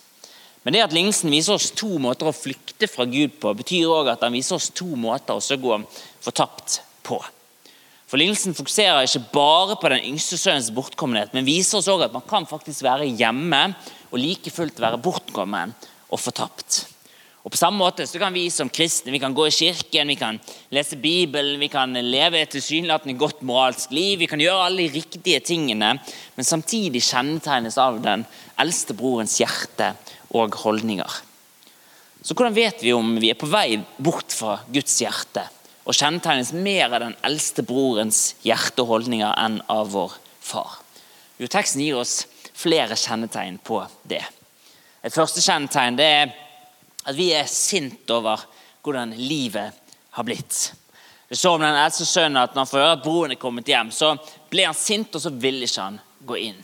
Men 0.65 0.73
det 0.73 0.81
at 0.81 0.93
lignelsen 0.97 1.29
viser 1.29 1.59
oss 1.59 1.69
to 1.77 1.99
måter 2.01 2.25
å 2.25 2.33
flykte 2.33 2.89
fra 2.89 3.05
Gud 3.05 3.37
på, 3.37 3.53
betyr 3.53 3.91
òg 3.93 4.09
at 4.15 4.23
han 4.25 4.33
viser 4.33 4.57
oss 4.57 4.71
to 4.73 4.87
måter 4.97 5.37
å 5.37 5.57
gå 5.61 5.77
fortapt 6.25 6.79
på. 7.05 7.19
For 8.09 8.21
Lignelsen 8.21 8.57
fokuserer 8.57 9.05
ikke 9.05 9.27
bare 9.33 9.77
på 9.81 9.89
den 9.93 10.03
yngste 10.09 10.37
sønnens 10.41 10.71
bortkommenhet, 10.73 11.33
men 11.33 11.45
viser 11.45 11.79
oss 11.79 11.89
også 11.89 12.07
at 12.07 12.13
man 12.13 12.25
kan 12.25 12.45
faktisk 12.49 12.85
være 12.85 13.09
hjemme 13.09 13.61
og 14.11 14.19
like 14.21 14.53
fullt 14.53 14.81
være 14.81 15.01
bortkommen 15.01 15.73
og 16.09 16.21
fortapt. 16.21 16.83
Og 17.45 17.53
På 17.53 17.59
samme 17.59 17.77
måte 17.77 18.07
så 18.09 18.17
kan 18.17 18.33
vi 18.33 18.47
som 18.49 18.71
kristne 18.73 19.13
vi 19.13 19.19
kan 19.21 19.33
gå 19.37 19.43
i 19.45 19.53
kirken, 19.53 20.09
vi 20.09 20.17
kan 20.17 20.39
lese 20.73 20.97
Bibelen, 20.97 21.59
vi 21.61 21.69
kan 21.69 21.93
leve 21.93 22.41
et 22.41 22.49
tilsynelatende 22.55 23.19
godt 23.21 23.43
moralsk 23.45 23.93
liv, 23.93 24.17
vi 24.17 24.29
kan 24.29 24.41
gjøre 24.41 24.65
alle 24.65 24.87
de 24.87 24.95
riktige 24.97 25.43
tingene, 25.45 25.91
men 26.33 26.47
samtidig 26.47 27.03
kjennetegnes 27.05 27.77
av 27.77 27.99
den 28.01 28.25
eldste 28.61 28.97
brorens 28.97 29.37
hjerte 29.37 29.91
og 30.33 30.55
holdninger. 30.63 31.21
Så 32.25 32.33
hvordan 32.33 32.55
vet 32.55 32.81
vi 32.81 32.93
om 32.95 33.15
vi 33.21 33.29
er 33.29 33.37
på 33.37 33.49
vei 33.49 33.77
bort 34.01 34.33
fra 34.33 34.57
Guds 34.73 34.97
hjerte 35.01 35.43
og 35.85 35.93
kjennetegnes 35.93 36.55
mer 36.57 36.87
av 36.89 37.03
den 37.03 37.17
eldste 37.27 37.61
brorens 37.67 38.31
hjerte 38.45 38.81
og 38.81 38.95
holdninger 38.95 39.35
enn 39.43 39.59
av 39.69 39.91
vår 39.93 40.15
far? 40.41 40.79
Jo, 41.37 41.49
Teksten 41.51 41.83
gir 41.83 41.99
oss 41.99 42.23
flere 42.55 42.97
kjennetegn 42.97 43.59
på 43.61 43.83
det. 44.07 44.23
Et 45.05 45.13
første 45.13 45.43
kjennetegn 45.43 45.99
det 45.99 46.09
er 46.23 46.33
at 47.05 47.13
vi 47.17 47.29
er 47.37 47.45
sint 47.49 48.09
over 48.09 48.41
hvordan 48.85 49.13
livet 49.19 49.77
har 50.17 50.25
blitt. 50.25 50.71
Det 51.29 51.37
så 51.37 51.55
om 51.55 51.61
den 51.61 51.77
eldste 51.77 52.05
sønnen 52.05 52.41
at 52.41 52.55
Når 52.55 52.63
han 52.63 52.69
får 52.69 52.79
høre 52.79 52.97
at 52.97 53.03
broren 53.03 53.33
er 53.33 53.41
kommet 53.41 53.69
hjem, 53.69 53.91
så 53.91 54.15
ble 54.49 54.65
han 54.65 54.77
sint, 54.77 55.13
og 55.15 55.21
så 55.21 55.29
ville 55.29 55.65
ikke 55.65 55.81
han 55.81 55.99
gå 56.25 56.37
inn. 56.47 56.61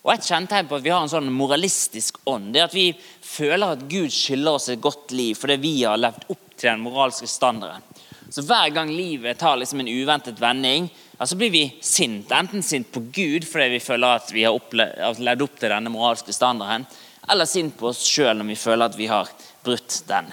Og 0.00 0.14
Et 0.14 0.28
kjennetegn 0.30 0.68
på 0.68 0.78
at 0.78 0.84
vi 0.84 0.92
har 0.94 1.02
en 1.04 1.12
sånn 1.12 1.28
moralistisk 1.32 2.22
ånd, 2.30 2.54
det 2.54 2.62
er 2.62 2.70
at 2.70 2.76
vi 2.76 2.86
føler 2.96 3.74
at 3.74 3.82
Gud 3.90 4.08
skylder 4.14 4.56
oss 4.56 4.70
et 4.72 4.80
godt 4.80 5.12
liv 5.12 5.36
fordi 5.36 5.58
vi 5.60 5.74
har 5.82 6.00
levd 6.00 6.24
opp 6.32 6.54
til 6.54 6.70
den 6.70 6.84
moralske 6.86 7.28
standarden. 7.28 7.84
Så 8.30 8.44
Hver 8.46 8.70
gang 8.72 8.92
livet 8.94 9.38
tar 9.38 9.58
liksom 9.58 9.82
en 9.82 9.90
uventet 9.90 10.40
vending, 10.40 10.88
ja, 11.18 11.26
så 11.26 11.36
blir 11.36 11.50
vi 11.52 11.64
sint. 11.82 12.30
Enten 12.32 12.62
sint 12.62 12.88
på 12.92 13.02
Gud 13.12 13.44
fordi 13.44 13.74
vi 13.74 13.82
føler 13.84 14.16
at 14.16 14.32
vi 14.32 14.46
har 14.46 15.20
levd 15.20 15.44
opp 15.44 15.60
til 15.60 15.74
denne 15.74 15.92
moralske 15.92 16.32
standarden, 16.32 16.86
eller 17.28 17.50
sint 17.50 17.76
på 17.76 17.90
oss 17.90 18.00
sjøl 18.06 18.38
når 18.38 18.52
vi 18.54 18.58
føler 18.62 18.88
at 18.88 18.96
vi 18.96 19.10
har 19.10 19.28
brutt 19.66 20.00
den. 20.08 20.32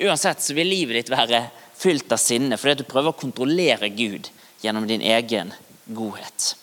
Uansett 0.00 0.40
så 0.40 0.56
vil 0.56 0.70
livet 0.70 1.02
ditt 1.02 1.12
være 1.12 1.44
fylt 1.76 2.12
av 2.14 2.22
sinne 2.22 2.56
fordi 2.56 2.80
du 2.80 2.88
prøver 2.88 3.12
å 3.12 3.20
kontrollere 3.20 3.92
Gud 3.92 4.32
gjennom 4.64 4.88
din 4.88 5.04
egen 5.04 5.52
godhet. 5.92 6.54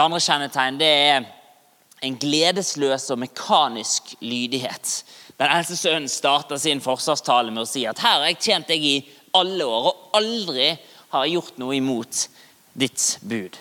Et 0.00 0.04
andre 0.06 0.20
kjennetegn 0.24 0.76
det 0.80 0.86
er 0.88 1.24
en 2.08 2.14
gledesløs 2.16 3.02
og 3.12 3.18
mekanisk 3.20 4.14
lydighet. 4.24 4.92
Den 5.36 5.50
eldste 5.52 5.76
sønnen 5.76 6.08
starter 6.08 6.56
sin 6.56 6.80
forsvarstale 6.80 7.52
med 7.52 7.66
å 7.66 7.68
si 7.68 7.82
at 7.84 8.00
her 8.00 8.22
har 8.22 8.30
jeg 8.30 8.38
tjent 8.46 8.70
deg 8.72 8.86
i 8.88 8.94
alle 9.36 9.66
år, 9.68 9.90
og 9.90 10.14
aldri 10.16 10.70
har 11.10 11.26
jeg 11.26 11.34
gjort 11.34 11.58
noe 11.60 11.76
imot 11.76 12.22
ditt 12.80 13.04
bud. 13.20 13.58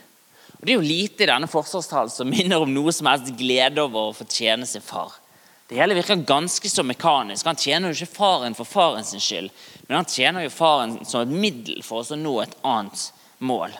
Og 0.61 0.63
Det 0.63 0.71
er 0.71 0.79
jo 0.79 0.85
lite 0.85 1.25
i 1.25 1.29
denne 1.33 1.51
forsvarstalen 1.51 2.15
som 2.15 2.31
minner 2.31 2.63
om 2.63 2.71
noe 2.71 2.95
som 2.95 3.11
helst 3.11 3.35
glede 3.35 3.83
over 3.83 4.13
å 4.13 4.15
få 4.15 4.29
tjene 4.31 4.69
sin 4.69 4.85
far. 4.85 5.19
Det 5.67 5.75
hele 5.75 5.99
virker 5.99 6.23
ganske 6.23 6.71
så 6.71 6.87
mekanisk. 6.87 7.51
Han 7.51 7.59
tjener 7.59 7.91
jo 7.91 7.99
ikke 7.99 8.15
faren 8.15 8.55
for 8.55 8.63
faren 8.63 9.03
sin 9.03 9.19
skyld, 9.19 9.51
men 9.89 9.99
han 9.99 10.07
tjener 10.07 10.47
jo 10.47 10.55
faren 10.55 11.01
som 11.03 11.27
et 11.27 11.35
middel 11.43 11.83
for 11.83 11.99
å 11.99 12.23
nå 12.23 12.39
et 12.47 12.57
annet 12.63 13.09
mål. 13.43 13.75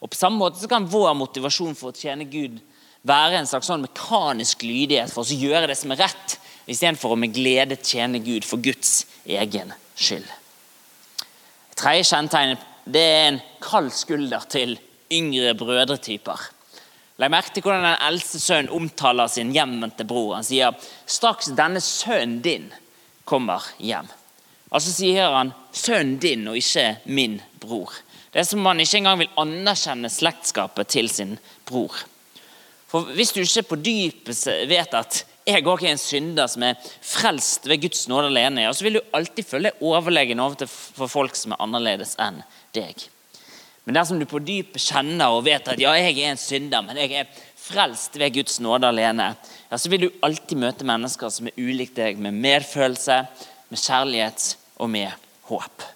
Og 0.00 0.10
På 0.10 0.16
samme 0.16 0.40
måte 0.40 0.60
så 0.60 0.68
kan 0.68 0.88
vår 0.88 1.12
motivasjon 1.18 1.76
for 1.76 1.92
å 1.92 1.96
tjene 1.96 2.24
Gud 2.24 2.60
være 3.06 3.40
en 3.40 3.48
slags 3.48 3.68
sånn 3.68 3.84
mekanisk 3.84 4.64
lydighet 4.64 5.12
for 5.12 5.24
oss 5.24 5.32
å 5.32 5.40
gjøre 5.40 5.68
det 5.70 5.76
som 5.78 5.92
er 5.92 6.02
rett, 6.04 6.36
istedenfor 6.70 7.14
å 7.14 7.18
med 7.20 7.34
glede 7.34 7.78
tjene 7.80 8.20
Gud 8.24 8.46
for 8.48 8.62
Guds 8.62 9.04
egen 9.24 9.72
skyld. 9.96 10.28
Det 11.70 11.80
tredje 11.80 12.08
kjennetegnet 12.12 12.96
er 13.00 13.26
en 13.30 13.40
kald 13.64 13.92
skulder 13.96 14.44
til 14.52 14.76
yngre 15.12 15.54
brødretyper. 15.58 16.48
Legg 17.20 17.32
merke 17.32 17.52
til 17.52 17.64
hvordan 17.64 17.84
den 17.84 18.06
eldste 18.06 18.40
sønnen 18.40 18.72
omtaler 18.72 19.28
sin 19.28 19.52
hjemvendte 19.52 20.06
bror. 20.08 20.38
Han 20.38 20.46
sier 20.46 20.76
straks 21.04 21.50
denne 21.56 21.82
sønnen 21.84 22.40
din 22.44 22.70
kommer 23.28 23.66
hjem. 23.76 24.08
Altså 24.70 24.92
sier 24.94 25.34
han 25.34 25.50
sønnen 25.74 26.18
din 26.22 26.46
og 26.50 26.58
ikke 26.60 27.00
min 27.10 27.40
bror. 27.62 27.90
Det 28.30 28.42
er 28.42 28.46
som 28.46 28.62
om 28.62 28.70
han 28.70 28.82
ikke 28.84 29.00
engang 29.00 29.18
vil 29.24 29.32
anerkjenne 29.42 30.10
slektskapet 30.12 30.92
til 30.94 31.10
sin 31.10 31.34
bror. 31.66 31.96
For 32.90 33.10
Hvis 33.14 33.34
du 33.34 33.40
ikke 33.42 33.66
på 33.72 33.80
dypet 33.82 34.46
vet 34.70 34.94
at 34.94 35.24
jeg 35.50 35.66
òg 35.66 35.82
er 35.82 35.94
en 35.94 35.98
synder 35.98 36.46
som 36.50 36.62
er 36.62 36.78
frelst 37.02 37.66
ved 37.66 37.82
Guds 37.82 38.04
nåde 38.10 38.28
alene, 38.30 38.66
ja, 38.66 38.72
så 38.74 38.86
vil 38.86 38.98
du 38.98 39.14
alltid 39.16 39.46
føle 39.46 39.70
deg 39.70 39.82
overlegen 39.82 40.42
overfor 40.42 41.10
folk 41.10 41.38
som 41.38 41.54
er 41.54 41.62
annerledes 41.64 42.14
enn 42.22 42.42
deg. 42.76 43.08
Men 43.86 43.96
dersom 43.96 44.20
du 44.20 44.26
på 44.30 44.42
dypet 44.44 44.82
kjenner 44.84 45.32
og 45.34 45.46
vet 45.48 45.66
at 45.72 45.80
ja, 45.80 45.96
jeg 45.98 46.14
er 46.20 46.30
en 46.30 46.38
synder, 46.38 46.84
men 46.86 47.00
jeg 47.00 47.24
er 47.24 47.42
frelst 47.58 48.18
ved 48.20 48.36
Guds 48.36 48.60
nåde 48.62 48.90
alene, 48.90 49.32
ja, 49.70 49.78
så 49.78 49.90
vil 49.90 50.06
du 50.06 50.10
alltid 50.26 50.60
møte 50.60 50.86
mennesker 50.86 51.32
som 51.34 51.50
er 51.50 51.58
ulikt 51.58 51.98
deg, 51.98 52.20
med 52.20 52.36
medfølelse, 52.36 53.22
med 53.70 53.80
kjærlighet 53.80 54.50
og 54.80 54.90
med 54.90 55.12
håp. 55.50 55.86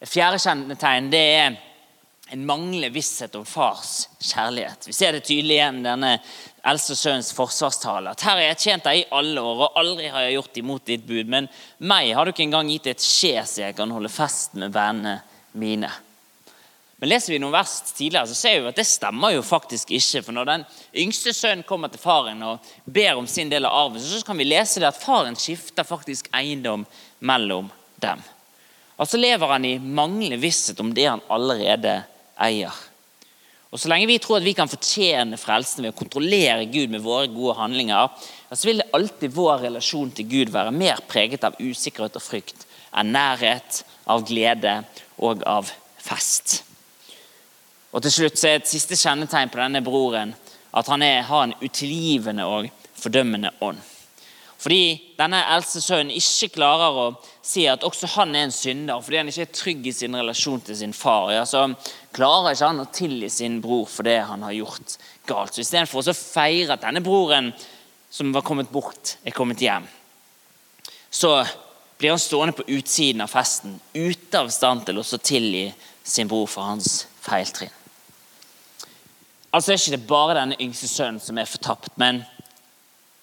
Et 0.00 0.10
fjerde 0.10 0.40
kjennetegn 0.42 1.10
det 1.12 1.24
er 1.38 1.56
en 2.28 2.44
manglende 2.46 2.90
visshet 2.92 3.34
om 3.38 3.44
fars 3.48 4.08
kjærlighet. 4.20 4.88
Vi 4.88 4.92
ser 4.92 5.16
det 5.16 5.24
tydelig 5.24 5.56
igjen 5.56 5.80
i 5.80 5.86
denne 5.86 6.10
eldste 6.68 6.96
sønnens 6.98 7.30
forsvarstale. 7.36 8.12
At 8.12 8.24
her 8.26 8.36
har 8.36 8.44
jeg 8.50 8.60
tjent 8.64 8.88
deg 8.88 9.00
i 9.00 9.06
alle 9.16 9.40
år, 9.40 9.62
og 9.64 9.78
aldri 9.80 10.10
har 10.12 10.26
jeg 10.26 10.36
gjort 10.36 10.60
imot 10.60 10.84
ditt 10.90 11.06
bud. 11.08 11.30
Men 11.32 11.48
meg 11.78 12.12
har 12.14 12.26
du 12.26 12.34
ikke 12.34 12.44
engang 12.44 12.68
gitt 12.72 12.90
et 12.92 13.04
skje 13.04 13.40
så 13.48 13.64
jeg 13.64 13.78
kan 13.78 13.94
holde 13.94 14.12
fest 14.12 14.58
med 14.60 14.76
vennene 14.76 15.18
mine. 15.58 15.90
Men 16.98 17.12
leser 17.12 17.30
vi 17.30 17.38
noen 17.38 17.54
vers 17.54 17.76
tidligere, 17.94 18.26
så 18.26 18.34
ser 18.34 18.56
vi 18.58 18.70
at 18.72 18.78
det 18.78 18.86
stemmer 18.90 19.36
jo 19.36 19.42
faktisk 19.46 19.92
ikke. 19.94 20.24
For 20.26 20.34
når 20.34 20.48
den 20.50 20.64
yngste 20.98 21.32
sønnen 21.32 21.64
kommer 21.66 21.92
til 21.92 22.02
faren 22.02 22.42
og 22.42 22.72
ber 22.84 23.20
om 23.20 23.28
sin 23.30 23.52
del 23.52 23.68
av 23.68 23.76
arven, 23.84 24.02
så 24.02 24.18
kan 24.26 24.38
vi 24.38 24.48
lese 24.48 24.82
det 24.82 24.90
at 24.90 24.98
faren 24.98 25.38
skifter 25.38 25.86
faktisk 25.86 26.26
eiendom 26.34 26.84
mellom 27.18 27.70
dem. 28.02 28.22
Altså 28.98 29.18
lever 29.20 29.52
han 29.52 29.64
i 29.64 29.78
manglende 29.78 30.40
visshet 30.42 30.80
om 30.82 30.92
det 30.94 31.06
han 31.06 31.24
allerede 31.30 32.00
eier. 32.40 32.74
Og 33.68 33.80
Så 33.80 33.90
lenge 33.90 34.08
vi 34.08 34.18
tror 34.18 34.38
at 34.38 34.46
vi 34.46 34.54
kan 34.56 34.70
fortjene 34.70 35.36
frelsen 35.36 35.84
ved 35.84 35.92
å 35.92 35.98
kontrollere 35.98 36.70
Gud 36.72 36.88
med 36.90 37.04
våre 37.04 37.28
gode 37.28 37.58
handlinger, 37.58 38.08
så 38.48 38.64
vil 38.64 38.80
det 38.80 38.88
alltid 38.96 39.34
vår 39.36 39.66
relasjon 39.66 40.10
til 40.16 40.28
Gud 40.30 40.52
være 40.54 40.72
mer 40.72 41.02
preget 41.08 41.44
av 41.44 41.58
usikkerhet 41.60 42.16
og 42.16 42.24
frykt 42.24 42.64
enn 42.96 43.12
nærhet, 43.12 43.82
av 44.08 44.24
glede 44.24 44.80
og 45.20 45.44
av 45.44 45.68
fest. 46.00 46.62
Og 47.92 48.00
til 48.04 48.14
slutt 48.14 48.40
så 48.40 48.48
er 48.48 48.62
Et 48.62 48.72
siste 48.72 48.96
kjennetegn 48.96 49.52
på 49.52 49.60
denne 49.60 49.84
broren 49.84 50.34
at 50.72 50.88
han 50.88 51.02
er, 51.02 51.22
har 51.22 51.44
en 51.44 51.54
utilgivende 51.60 52.44
og 52.48 52.68
fordømmende 52.96 53.52
ånd. 53.60 53.78
Fordi 54.58 55.14
denne 55.14 55.38
eldste 55.54 55.80
sønnen 55.82 56.10
ikke 56.18 56.50
klarer 56.56 56.96
å 56.98 57.06
si 57.46 57.62
at 57.70 57.84
også 57.86 58.08
han 58.16 58.34
er 58.34 58.48
en 58.48 58.54
synder, 58.54 58.98
fordi 59.04 59.20
han 59.20 59.30
ikke 59.30 59.44
er 59.46 59.54
trygg 59.54 59.86
i 59.86 59.94
sin 59.94 60.18
relasjon 60.18 60.64
til 60.66 60.78
sin 60.80 60.94
far, 60.96 61.30
ja, 61.30 61.44
så 61.46 61.68
klarer 62.16 62.56
ikke 62.56 62.70
han 62.72 62.82
å 62.82 62.88
tilgi 62.90 63.30
sin 63.30 63.60
bror 63.62 63.86
for 63.86 64.08
det 64.08 64.18
han 64.26 64.42
har 64.42 64.56
gjort 64.56 64.96
galt. 65.30 65.54
Så 65.54 65.62
Istedenfor 65.62 66.02
å 66.02 66.16
feire 66.16 66.74
at 66.74 66.82
denne 66.82 67.04
broren 67.06 67.52
som 68.10 68.34
var 68.34 68.42
kommet 68.42 68.72
bort, 68.72 69.14
er 69.22 69.36
kommet 69.36 69.62
hjem, 69.62 69.86
så 71.10 71.36
blir 71.98 72.14
han 72.14 72.22
stående 72.22 72.56
på 72.58 72.66
utsiden 72.66 73.22
av 73.22 73.30
festen, 73.30 73.78
ute 73.94 74.40
av 74.40 74.50
stand 74.54 74.84
til 74.86 74.98
å 74.98 75.06
tilgi 75.22 75.68
sin 76.02 76.30
bror 76.30 76.48
for 76.50 76.66
hans 76.66 77.04
feiltrinn. 77.22 77.74
Altså 79.54 79.72
er 79.72 79.80
ikke 79.80 79.94
det 79.96 80.08
bare 80.08 80.36
denne 80.36 80.58
yngste 80.60 80.90
sønnen 80.90 81.22
som 81.22 81.38
er 81.40 81.48
fortapt, 81.48 81.94
men 82.00 82.20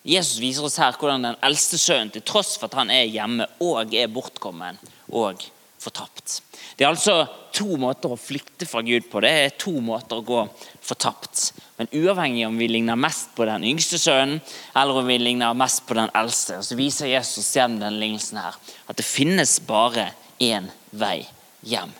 Jesus 0.05 0.37
viser 0.37 0.67
oss 0.67 0.77
her 0.77 0.93
hvordan 0.99 1.25
den 1.25 1.37
eldste 1.45 1.79
sønnen, 1.81 2.11
til 2.13 2.23
tross 2.25 2.55
for 2.59 2.69
at 2.69 2.77
han 2.77 2.93
er 2.93 3.09
hjemme 3.09 3.47
og 3.65 3.93
er 3.97 4.11
bortkommen 4.13 4.77
og 5.09 5.41
fortapt. 5.81 6.41
Det 6.77 6.85
er 6.85 6.91
altså 6.91 7.23
to 7.55 7.77
måter 7.79 8.11
å 8.11 8.19
flykte 8.19 8.67
fra 8.67 8.83
Gud 8.85 9.07
på. 9.09 9.21
Det 9.23 9.31
er 9.31 9.57
to 9.59 9.73
måter 9.83 10.19
å 10.19 10.25
gå 10.25 10.41
fortapt. 10.83 11.51
Men 11.79 11.91
uavhengig 11.95 12.45
om 12.47 12.57
vi 12.59 12.69
ligner 12.69 12.99
mest 12.99 13.33
på 13.37 13.47
den 13.49 13.65
yngste 13.67 13.99
sønnen 14.01 14.41
eller 14.75 15.01
om 15.01 15.09
vi 15.09 15.19
ligner 15.21 15.57
mest 15.57 15.85
på 15.87 15.97
den 15.97 16.11
eldste, 16.17 16.61
så 16.61 16.77
viser 16.77 17.11
Jesus 17.11 17.53
gjennom 17.55 17.81
denne 17.83 18.01
lignelsen 18.01 18.41
her 18.41 18.57
at 18.85 18.97
det 18.99 19.07
finnes 19.07 19.57
bare 19.65 20.09
én 20.41 20.69
vei 20.91 21.21
hjem. 21.65 21.93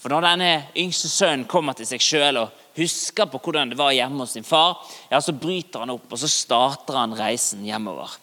For 0.00 0.12
når 0.12 0.28
denne 0.30 0.50
yngste 0.78 1.10
sønnen 1.10 1.48
kommer 1.50 1.76
til 1.76 1.88
seg 1.88 2.04
sjøl 2.04 2.44
og 2.44 2.64
husker 2.76 3.28
på 3.30 3.40
hvordan 3.42 3.72
det 3.72 3.78
var 3.78 3.94
hjemme 3.96 4.22
hos 4.24 4.36
sin 4.36 4.46
far, 4.46 4.78
ja, 5.10 5.20
så 5.20 5.32
bryter 5.32 5.84
han 5.84 5.94
opp 5.96 6.12
og 6.12 6.20
så 6.20 6.30
starter 6.30 6.98
han 7.00 7.16
reisen 7.18 7.64
hjemover. 7.66 8.18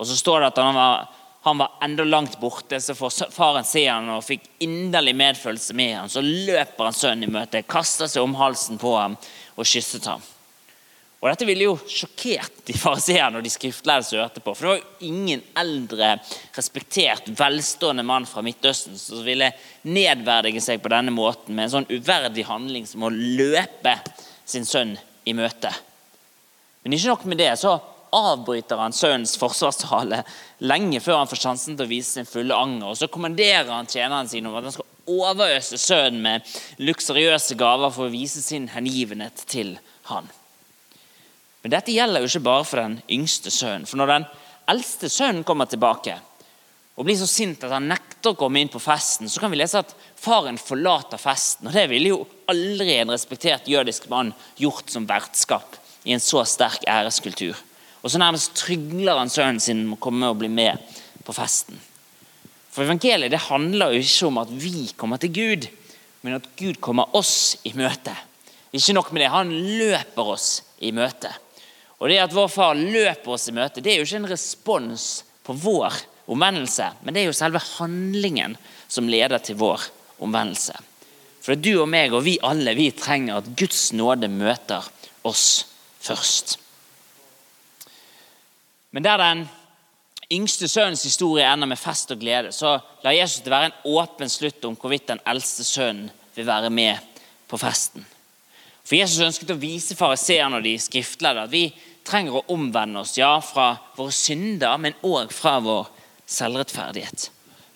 Og 0.00 0.06
Så 0.06 0.16
står 0.16 0.40
det 0.40 0.46
at 0.46 0.58
han 0.64 0.74
var, 0.74 1.08
han 1.44 1.58
var 1.58 1.78
enda 1.84 2.04
langt 2.04 2.38
borte, 2.40 2.80
så 2.80 2.94
får 2.96 3.32
faren 3.34 3.66
se 3.68 3.82
han 3.84 4.08
og 4.08 4.24
fikk 4.24 4.46
inderlig 4.64 5.12
medfølelse 5.16 5.76
med 5.76 5.96
han. 5.98 6.08
Så 6.08 6.22
løper 6.24 6.88
han 6.88 6.96
sønnen 6.96 7.28
i 7.28 7.32
møte, 7.32 7.60
kaster 7.68 8.08
seg 8.08 8.24
om 8.24 8.38
halsen 8.40 8.80
på 8.80 8.94
ham 8.96 9.18
og 9.56 9.68
kysset 9.68 10.08
ham. 10.08 10.24
Og 11.20 11.28
Dette 11.28 11.44
ville 11.44 11.66
jo 11.66 11.74
sjokkert 11.84 12.62
de 12.64 12.72
fariseerne 12.80 13.40
og 13.40 13.44
de 13.44 13.52
skriftlærde 13.52 14.06
som 14.08 14.22
hørte 14.22 14.40
på. 14.40 14.54
For 14.56 14.64
det 14.64 14.70
var 14.70 14.78
jo 14.78 15.10
ingen 15.10 15.42
eldre, 15.60 16.14
respektert, 16.56 17.28
velstående 17.36 18.04
mann 18.08 18.24
fra 18.28 18.40
Midtøsten 18.44 18.96
som 18.96 19.20
ville 19.26 19.50
nedverdige 19.84 20.62
seg 20.64 20.80
på 20.80 20.92
denne 20.92 21.12
måten 21.12 21.52
med 21.52 21.66
en 21.66 21.74
sånn 21.74 21.90
uverdig 21.92 22.46
handling 22.48 22.88
som 22.88 23.04
å 23.04 23.12
løpe 23.12 23.98
sin 24.48 24.64
sønn 24.64 24.96
i 25.28 25.36
møte. 25.36 25.74
Men 26.80 26.96
ikke 26.96 27.12
nok 27.12 27.28
med 27.28 27.42
det, 27.42 27.52
så 27.60 27.76
avbryter 28.16 28.80
han 28.80 28.96
sønnens 28.96 29.36
forsvarstale 29.38 30.22
lenge 30.64 31.04
før 31.04 31.20
han 31.20 31.30
får 31.30 31.44
sjansen 31.44 31.76
til 31.76 31.84
å 31.84 31.92
vise 31.92 32.16
sin 32.16 32.32
fulle 32.32 32.56
anger. 32.56 32.88
Og 32.88 32.96
så 32.96 33.12
kommanderer 33.12 33.68
han 33.68 33.92
tjeneren 33.92 34.32
sin 34.32 34.48
om 34.48 34.56
at 34.56 34.70
han 34.70 34.78
skal 34.78 34.88
overøse 35.10 35.76
sønnen 35.84 36.24
med 36.24 36.58
luksuriøse 36.80 37.60
gaver 37.60 37.92
for 37.92 38.08
å 38.08 38.14
vise 38.16 38.40
sin 38.40 38.70
hengivenhet 38.72 39.44
til 39.50 39.76
han. 40.08 40.32
Men 41.62 41.74
dette 41.74 41.92
gjelder 41.92 42.22
jo 42.22 42.30
ikke 42.30 42.46
bare 42.46 42.66
for 42.66 42.80
den 42.80 42.98
yngste 43.12 43.52
sønnen. 43.52 43.86
For 43.88 44.00
når 44.00 44.14
den 44.14 44.26
eldste 44.72 45.10
sønnen 45.12 45.44
kommer 45.46 45.68
tilbake 45.68 46.16
og 47.00 47.06
blir 47.08 47.16
så 47.16 47.28
sint 47.28 47.62
at 47.64 47.72
han 47.72 47.86
nekter 47.88 48.34
å 48.34 48.36
komme 48.36 48.60
inn 48.60 48.68
på 48.68 48.80
festen, 48.82 49.28
så 49.30 49.40
kan 49.40 49.52
vi 49.52 49.56
lese 49.56 49.80
at 49.80 49.92
faren 50.20 50.58
forlater 50.60 51.20
festen. 51.20 51.70
Og 51.70 51.72
Det 51.72 51.86
ville 51.88 52.12
jo 52.12 52.24
aldri 52.50 52.98
en 52.98 53.12
respektert 53.14 53.68
jødisk 53.70 54.10
mann 54.12 54.34
gjort 54.60 54.92
som 54.92 55.06
vertskap 55.08 55.78
i 56.04 56.12
en 56.12 56.20
så 56.20 56.42
sterk 56.44 56.84
æreskultur. 56.88 57.56
Og 58.00 58.12
så 58.12 58.20
nærmest 58.20 58.52
trygler 58.56 59.16
han 59.16 59.32
sønnen 59.32 59.60
sin 59.64 59.86
om 59.86 59.96
å 59.96 60.00
komme 60.00 60.28
og 60.28 60.40
bli 60.40 60.48
med 60.52 60.80
på 61.24 61.36
festen. 61.36 61.76
For 62.70 62.84
Evangeliet 62.84 63.32
det 63.32 63.46
handler 63.48 63.94
jo 63.94 64.04
ikke 64.04 64.28
om 64.28 64.40
at 64.40 64.52
vi 64.52 64.88
kommer 64.96 65.20
til 65.20 65.32
Gud, 65.34 65.68
men 66.22 66.36
at 66.36 66.48
Gud 66.56 66.80
kommer 66.84 67.16
oss 67.16 67.56
i 67.64 67.72
møte. 67.76 68.12
Ikke 68.76 68.94
nok 68.94 69.10
med 69.12 69.24
det, 69.24 69.32
han 69.32 69.50
løper 69.80 70.34
oss 70.36 70.50
i 70.84 70.92
møte. 70.94 71.32
Og 72.00 72.08
det 72.08 72.20
at 72.22 72.34
vår 72.34 72.48
far 72.48 72.78
løper 72.78 73.34
oss 73.36 73.50
i 73.50 73.54
møte, 73.54 73.82
det 73.84 73.92
er 73.92 74.00
jo 74.00 74.08
ikke 74.08 74.22
en 74.22 74.30
respons 74.32 75.08
på 75.44 75.56
vår 75.60 75.98
omvendelse, 76.30 76.86
men 77.04 77.14
det 77.14 77.22
er 77.22 77.28
jo 77.28 77.36
selve 77.36 77.60
handlingen 77.76 78.56
som 78.88 79.08
leder 79.10 79.42
til 79.44 79.58
vår 79.60 79.84
omvendelse. 80.24 80.76
For 81.40 81.56
du 81.56 81.72
og 81.80 81.88
meg 81.90 82.12
og 82.14 82.24
vi 82.26 82.38
alle 82.44 82.74
vi 82.76 82.90
trenger 82.96 83.40
at 83.40 83.48
Guds 83.58 83.90
nåde 83.96 84.28
møter 84.32 84.84
oss 85.26 85.64
først. 86.00 86.58
Men 88.90 89.04
der 89.06 89.20
den 89.20 89.42
yngste 90.32 90.68
sønnens 90.68 91.02
historie 91.06 91.46
ender 91.46 91.68
med 91.70 91.78
fest 91.78 92.10
og 92.14 92.20
glede, 92.20 92.52
så 92.52 92.78
lar 93.04 93.16
Jesus 93.16 93.44
det 93.44 93.52
være 93.52 93.70
en 93.70 93.92
åpen 93.96 94.30
slutt 94.30 94.64
om 94.64 94.76
hvorvidt 94.78 95.08
den 95.10 95.22
eldste 95.28 95.66
sønnen 95.66 96.10
vil 96.36 96.46
være 96.46 96.70
med 96.70 96.98
på 97.50 97.58
festen. 97.58 98.06
For 98.84 98.98
Jesus 98.98 99.22
ønsket 99.22 99.52
å 99.54 99.60
vise 99.60 99.96
fariseerne 99.98 100.58
og 100.58 100.66
de 100.66 100.76
skriftlærde 100.80 101.46
at 101.46 101.52
vi 101.52 101.68
trenger 102.06 102.40
å 102.40 102.46
omvende 102.54 103.02
oss 103.02 103.16
ja, 103.18 103.34
fra 103.44 103.74
våre 103.96 104.14
synder, 104.14 104.78
men 104.80 104.96
òg 105.06 105.32
fra 105.34 105.58
vår 105.62 105.90
selvrettferdighet. 106.30 107.30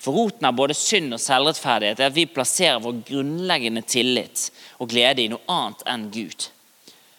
For 0.05 0.17
Roten 0.17 0.49
av 0.49 0.57
både 0.59 0.77
synd 0.77 1.17
og 1.17 1.23
selvrettferdighet 1.23 2.03
er 2.03 2.11
at 2.11 2.17
vi 2.17 2.27
plasserer 2.29 2.83
vår 2.85 2.99
grunnleggende 3.09 3.85
tillit 3.89 4.51
og 4.83 4.91
glede 4.93 5.25
i 5.25 5.31
noe 5.33 5.45
annet 5.49 5.85
enn 5.89 6.11
Gud. 6.13 6.49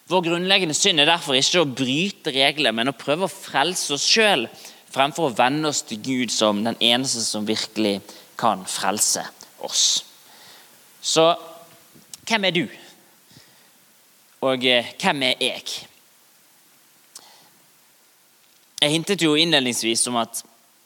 Vår 0.06 0.22
grunnleggende 0.28 0.76
synd 0.78 1.02
er 1.02 1.10
derfor 1.10 1.34
ikke 1.34 1.64
å 1.64 1.70
bryte 1.70 2.30
regler, 2.34 2.74
men 2.76 2.92
å 2.92 2.94
prøve 2.94 3.26
å 3.26 3.32
frelse 3.32 3.96
oss 3.96 4.06
sjøl 4.06 4.46
fremfor 4.94 5.28
å 5.28 5.34
vende 5.34 5.72
oss 5.72 5.82
til 5.88 5.98
Gud 5.98 6.32
som 6.32 6.62
den 6.64 6.78
eneste 6.78 7.24
som 7.26 7.48
virkelig 7.48 7.98
kan 8.38 8.62
frelse 8.70 9.24
oss. 9.66 10.04
Så 11.02 11.26
hvem 12.26 12.46
er 12.46 12.54
du? 12.54 12.64
Og 14.46 14.64
eh, 14.66 14.94
hvem 15.00 15.26
er 15.26 15.42
jeg? 15.42 15.86
Jeg 18.76 18.92
hintet 18.92 19.22
jo 19.24 19.30
innledningsvis 19.40 20.02
om 20.10 20.18
at 20.20 20.42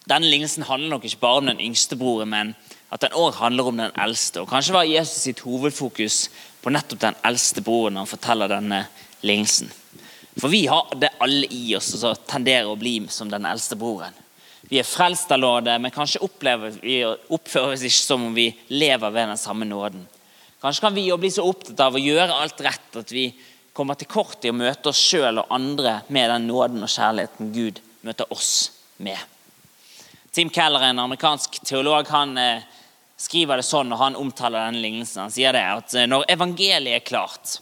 denne 0.07 0.29
lignelsen 0.31 0.63
handler 0.69 0.93
nok 0.93 1.09
ikke 1.09 1.25
bare 1.25 1.41
om 1.41 1.49
den 1.51 1.63
yngste 1.65 1.97
broren, 1.99 2.31
men 2.31 2.53
at 2.95 3.03
den 3.03 3.17
òg 3.19 3.35
handler 3.41 3.67
om 3.67 3.81
den 3.81 3.97
eldste. 3.99 4.45
Og 4.45 4.51
Kanskje 4.51 4.77
var 4.77 4.87
Jesus 4.87 5.25
sitt 5.25 5.43
hovedfokus 5.43 6.29
på 6.63 6.71
nettopp 6.71 7.03
den 7.03 7.19
eldste 7.27 7.65
broren 7.67 7.97
når 7.99 8.07
han 8.07 8.13
forteller 8.13 8.53
denne 8.53 8.81
lignelsen. 9.27 9.73
For 10.39 10.55
vi 10.55 10.69
har 10.71 10.95
det 11.03 11.11
alle 11.19 11.51
i 11.51 11.75
oss 11.75 11.91
som 11.99 12.15
tenderer 12.31 12.71
å 12.71 12.79
bli 12.79 12.95
som 13.11 13.31
den 13.33 13.49
eldste 13.51 13.75
broren. 13.81 14.15
Vi 14.71 14.79
er 14.79 14.87
frelst 14.87 15.33
av 15.35 15.43
nåde, 15.43 15.75
men 15.83 15.91
kanskje 15.91 16.23
opplever 16.23 16.79
vi 16.79 17.01
oppfører 17.03 17.75
oss 17.75 17.83
ikke 17.83 18.07
som 18.07 18.29
om 18.29 18.39
vi 18.39 18.53
lever 18.71 19.11
ved 19.11 19.33
den 19.33 19.41
samme 19.41 19.67
nåden. 19.67 20.07
Kanskje 20.63 20.87
kan 20.87 20.95
vi 20.95 21.09
jo 21.09 21.19
bli 21.19 21.33
så 21.35 21.43
opptatt 21.49 21.83
av 21.83 21.99
å 21.99 22.03
gjøre 22.05 22.39
alt 22.39 22.63
rett 22.63 23.01
at 23.03 23.11
vi 23.11 23.33
kommer 23.73 23.99
til 23.99 24.11
kort 24.11 24.45
i 24.45 24.51
å 24.51 24.57
møte 24.57 24.91
oss 24.91 25.01
sjøl 25.01 25.43
og 25.43 25.53
andre 25.55 26.01
med 26.09 26.31
den 26.33 26.49
nåden 26.51 26.85
og 26.85 26.91
kjærligheten 26.91 27.53
Gud 27.55 27.81
møter 28.07 28.33
oss 28.33 28.71
med. 28.99 29.19
Tim 30.31 30.51
Keller, 30.51 30.85
en 30.87 31.03
amerikansk 31.03 31.59
teolog, 31.67 32.07
han 32.11 32.37
eh, 32.39 32.63
skriver 33.19 33.61
det 33.61 33.67
sånn 33.67 33.91
når 33.91 34.03
han 34.05 34.21
omtaler 34.21 34.63
denne 34.69 34.83
lignelsen. 34.83 35.25
Han 35.27 35.35
sier 35.35 35.57
det 35.57 35.65
at 35.67 35.97
eh, 35.99 36.07
når 36.11 36.29
evangeliet 36.31 37.01
er 37.01 37.07
klart, 37.07 37.59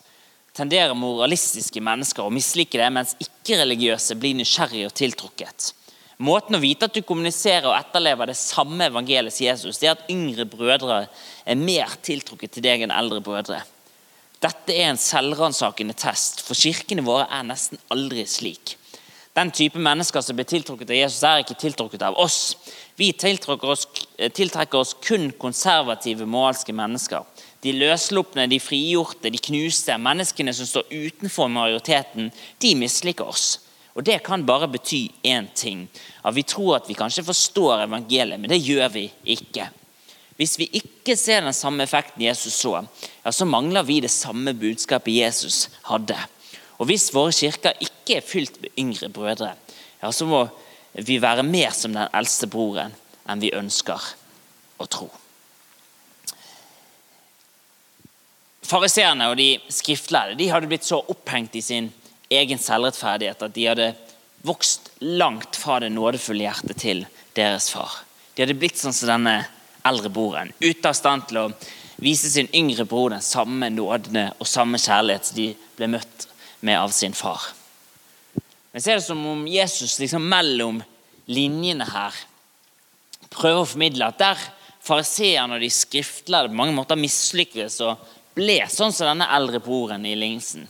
tenderer 0.58 0.96
moralistiske 0.98 1.80
mennesker 1.84 2.26
å 2.26 2.34
mislike 2.34 2.80
det, 2.80 2.90
mens 2.92 3.14
ikke-religiøse 3.22 4.18
blir 4.20 4.36
nysgjerrige 4.38 4.90
og 4.90 4.96
tiltrukket. 4.98 5.72
Måten 6.18 6.58
å 6.58 6.62
vite 6.62 6.88
at 6.88 6.96
du 6.96 7.04
kommuniserer 7.06 7.68
og 7.70 7.76
etterlever 7.76 8.32
det 8.32 8.38
samme 8.40 8.88
evangeliet 8.90 9.34
som 9.34 9.46
Jesus, 9.46 9.78
det 9.78 9.86
er 9.86 9.94
at 9.94 10.08
yngre 10.10 10.48
brødre 10.50 11.04
er 11.46 11.60
mer 11.60 11.94
tiltrukket 12.02 12.56
til 12.56 12.66
deg 12.66 12.82
enn 12.82 12.94
eldre 12.94 13.22
brødre. 13.22 13.60
Dette 14.38 14.70
er 14.70 14.92
en 14.92 15.00
selvransakende 15.00 15.96
test, 15.98 16.44
for 16.46 16.54
kirkene 16.54 17.02
våre 17.02 17.24
er 17.34 17.46
nesten 17.48 17.80
aldri 17.90 18.22
slik. 18.30 18.76
Den 19.34 19.50
type 19.54 19.78
mennesker 19.82 20.22
som 20.22 20.38
blir 20.38 20.46
tiltrukket 20.46 20.90
av 20.90 20.98
Jesus, 20.98 21.24
er 21.26 21.42
ikke 21.42 21.58
tiltrukket 21.58 22.02
av 22.06 22.16
oss. 22.18 22.56
Vi 22.98 23.12
oss, 23.12 23.86
tiltrekker 24.34 24.78
oss 24.78 24.94
kun 25.02 25.30
konservative 25.38 26.26
moralske 26.26 26.74
mennesker. 26.74 27.26
De 27.62 27.74
løslupne, 27.74 28.46
de 28.50 28.58
frigjorte, 28.62 29.30
de 29.30 29.38
knuste, 29.38 29.94
menneskene 29.98 30.54
som 30.54 30.66
står 30.66 30.90
utenfor 30.90 31.50
majoriteten, 31.50 32.30
de 32.62 32.74
misliker 32.78 33.26
oss. 33.26 33.58
Og 33.94 34.04
Det 34.04 34.22
kan 34.22 34.46
bare 34.46 34.68
bety 34.70 35.08
én 35.24 35.48
ting. 35.54 35.88
At 36.22 36.34
vi 36.34 36.42
tror 36.42 36.76
at 36.76 36.88
vi 36.88 36.94
kanskje 36.94 37.26
forstår 37.26 37.88
evangeliet, 37.88 38.38
men 38.38 38.50
det 38.50 38.62
gjør 38.62 38.88
vi 38.94 39.10
ikke. 39.26 39.70
Hvis 40.38 40.54
vi 40.60 40.68
ikke 40.78 41.16
ser 41.18 41.42
den 41.42 41.56
samme 41.56 41.82
effekten 41.82 42.22
Jesus 42.22 42.54
så, 42.60 42.76
ja, 43.24 43.32
så 43.34 43.46
mangler 43.48 43.82
vi 43.82 43.98
det 44.04 44.12
samme 44.14 44.54
budskapet 44.54 45.16
Jesus 45.16 45.66
hadde. 45.90 46.16
Og 46.78 46.86
Hvis 46.86 47.10
våre 47.14 47.34
kirker 47.34 47.74
ikke 47.82 48.20
er 48.20 48.26
fylt 48.26 48.60
med 48.62 48.70
yngre 48.78 49.10
brødre, 49.10 49.56
ja, 49.98 50.12
så 50.14 50.28
må 50.30 50.44
vi 50.94 51.18
være 51.22 51.42
mer 51.42 51.74
som 51.74 51.94
den 51.94 52.06
eldste 52.14 52.46
broren 52.50 52.94
enn 53.28 53.42
vi 53.42 53.50
ønsker 53.54 53.98
å 54.78 54.86
tro. 54.86 55.08
Fariseerne 58.68 59.30
og 59.32 59.38
de 59.40 59.56
skriftlærde 59.72 60.38
de 60.38 60.50
hadde 60.52 60.70
blitt 60.70 60.86
så 60.86 61.00
opphengt 61.00 61.56
i 61.58 61.64
sin 61.64 61.90
egen 62.30 62.60
selvrettferdighet 62.62 63.42
at 63.42 63.54
de 63.56 63.66
hadde 63.66 63.92
vokst 64.46 64.92
langt 65.02 65.56
fra 65.58 65.80
det 65.82 65.90
nådefulle 65.90 66.46
hjertet 66.46 66.78
til 66.78 67.06
deres 67.34 67.70
far. 67.72 68.04
De 68.34 68.44
hadde 68.44 68.58
blitt 68.60 68.78
sånn 68.78 68.94
som 68.94 69.10
denne 69.10 69.40
eldre 69.88 70.10
broren, 70.12 70.52
ute 70.60 70.90
av 70.90 70.96
stand 70.96 71.28
til 71.28 71.40
å 71.42 71.50
vise 71.98 72.30
sin 72.30 72.50
yngre 72.54 72.86
bror 72.88 73.10
den 73.14 73.24
samme 73.24 73.70
nådene 73.74 74.28
og 74.38 74.48
samme 74.48 74.78
kjærlighet 74.80 75.30
som 75.30 75.38
de 75.38 75.48
ble 75.78 75.90
møtt 75.96 76.28
med 76.60 76.78
av 76.78 76.94
sin 76.94 77.16
far. 77.16 77.50
Men 78.72 78.82
så 78.82 78.92
er 78.92 79.00
det 79.00 79.06
som 79.08 79.24
om 79.26 79.46
Jesus 79.50 79.98
liksom 79.98 80.28
mellom 80.28 80.82
linjene 81.28 81.86
her 81.88 82.14
prøver 83.32 83.64
å 83.64 83.68
formidle 83.68 84.08
at 84.08 84.20
der 84.20 84.44
fariseerne 84.84 85.58
og 85.58 85.64
de 85.64 85.70
skriftlærde 85.72 86.52
på 86.52 86.58
mange 86.60 86.76
måter 86.76 87.00
mislykkes 87.00 87.80
og 87.84 88.04
ble 88.38 88.60
sånn 88.70 88.94
som 88.94 89.10
denne 89.10 89.28
eldre 89.34 89.60
broren 89.62 90.06
i 90.06 90.14
lignelsen, 90.16 90.68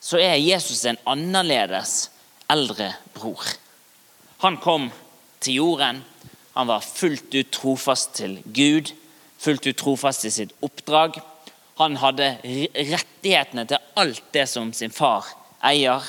så 0.00 0.18
er 0.20 0.34
Jesus 0.42 0.82
en 0.88 0.98
annerledes 1.08 2.08
eldre 2.52 2.90
bror. 3.14 3.44
Han 4.44 4.58
kom 4.60 4.90
til 5.40 5.60
jorden. 5.62 6.02
Han 6.54 6.70
var 6.70 6.84
fullt 6.86 7.34
ut 7.34 7.50
trofast 7.54 8.14
til 8.18 8.38
Gud, 8.44 8.92
fullt 9.38 9.66
ut 9.66 9.78
trofast 9.78 10.24
til 10.24 10.32
sitt 10.32 10.52
oppdrag. 10.62 11.18
Han 11.80 11.98
hadde 11.98 12.36
rettighetene 12.44 13.66
til 13.66 13.82
alt 13.98 14.22
det 14.34 14.46
som 14.50 14.70
sin 14.72 14.94
far 14.94 15.26
eier. 15.66 16.04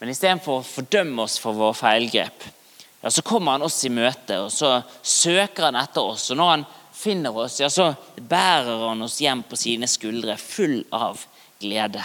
Men 0.00 0.12
istedenfor 0.12 0.60
å 0.60 0.66
fordømme 0.66 1.24
oss 1.24 1.36
for 1.40 1.56
våre 1.56 1.76
feilgrep, 1.76 2.48
ja, 3.02 3.12
så 3.12 3.22
kommer 3.22 3.56
han 3.56 3.64
oss 3.64 3.78
i 3.84 3.92
møte, 3.92 4.40
og 4.42 4.50
så 4.52 4.80
søker 5.04 5.68
han 5.68 5.78
etter 5.78 6.04
oss. 6.04 6.30
Og 6.32 6.40
når 6.40 6.52
han 6.52 6.66
finner 6.96 7.36
oss, 7.44 7.60
ja, 7.60 7.68
så 7.72 7.92
bærer 8.16 8.88
han 8.88 9.04
oss 9.04 9.20
hjem 9.20 9.44
på 9.46 9.58
sine 9.60 9.88
skuldre, 9.90 10.38
full 10.40 10.80
av 10.96 11.20
glede. 11.60 12.02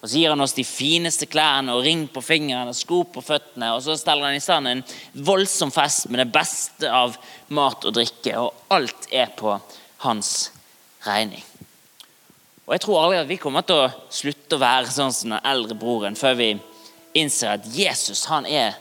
Og 0.00 0.08
Så 0.08 0.20
gir 0.20 0.30
han 0.30 0.40
oss 0.44 0.54
de 0.54 0.64
fineste 0.64 1.26
klærne 1.26 1.74
og 1.74 1.82
ring 1.86 2.06
på 2.12 2.22
fingeren 2.22 2.70
og 2.70 2.76
sko 2.76 3.02
på 3.10 3.22
føttene. 3.24 3.72
Og 3.74 3.82
så 3.82 3.96
steller 3.98 4.28
han 4.28 4.36
i 4.38 4.44
stand 4.44 4.68
en 4.68 4.84
voldsom 5.14 5.72
fest 5.74 6.10
med 6.10 6.20
det 6.22 6.30
beste 6.34 6.90
av 6.92 7.16
mat 7.48 7.84
og 7.84 7.96
drikke. 7.96 8.36
Og 8.38 8.72
alt 8.76 9.08
er 9.10 9.32
på 9.36 9.56
hans 10.04 10.52
regning. 11.06 11.42
Og 12.66 12.74
Jeg 12.74 12.82
tror 12.82 13.02
aldri 13.02 13.18
at 13.20 13.28
vi 13.30 13.38
kommer 13.38 13.62
til 13.66 13.84
å 13.84 13.92
slutte 14.10 14.58
å 14.58 14.62
være 14.62 14.90
sånn 14.90 15.14
som 15.14 15.36
den 15.36 15.46
eldre 15.46 15.76
broren 15.78 16.18
før 16.18 16.34
vi 16.38 16.48
innser 17.16 17.54
at 17.54 17.68
Jesus 17.72 18.26
han 18.30 18.46
er 18.46 18.74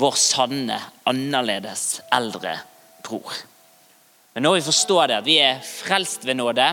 vår 0.00 0.16
sanne, 0.18 0.78
annerledes 1.06 2.00
eldre 2.14 2.56
bror. 3.04 3.34
Men 4.34 4.46
når 4.46 4.58
vi 4.58 4.66
forstår 4.66 5.10
det, 5.10 5.18
at 5.20 5.26
vi 5.26 5.36
er 5.42 5.60
frelst 5.62 6.24
ved 6.26 6.38
nåde, 6.40 6.66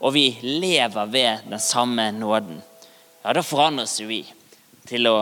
og 0.00 0.14
vi 0.16 0.28
lever 0.42 1.10
ved 1.12 1.48
den 1.50 1.60
samme 1.60 2.10
nåden, 2.16 2.62
ja, 3.24 3.32
da 3.32 3.42
forandres 3.42 3.96
jo 4.00 4.06
vi 4.08 4.20
til 4.86 5.08
å 5.08 5.16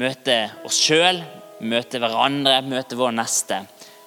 møte 0.00 0.36
oss 0.64 0.78
sjøl, 0.80 1.20
møte 1.66 2.00
hverandre, 2.02 2.60
møte 2.64 2.96
vår 2.98 3.12
neste 3.18 3.60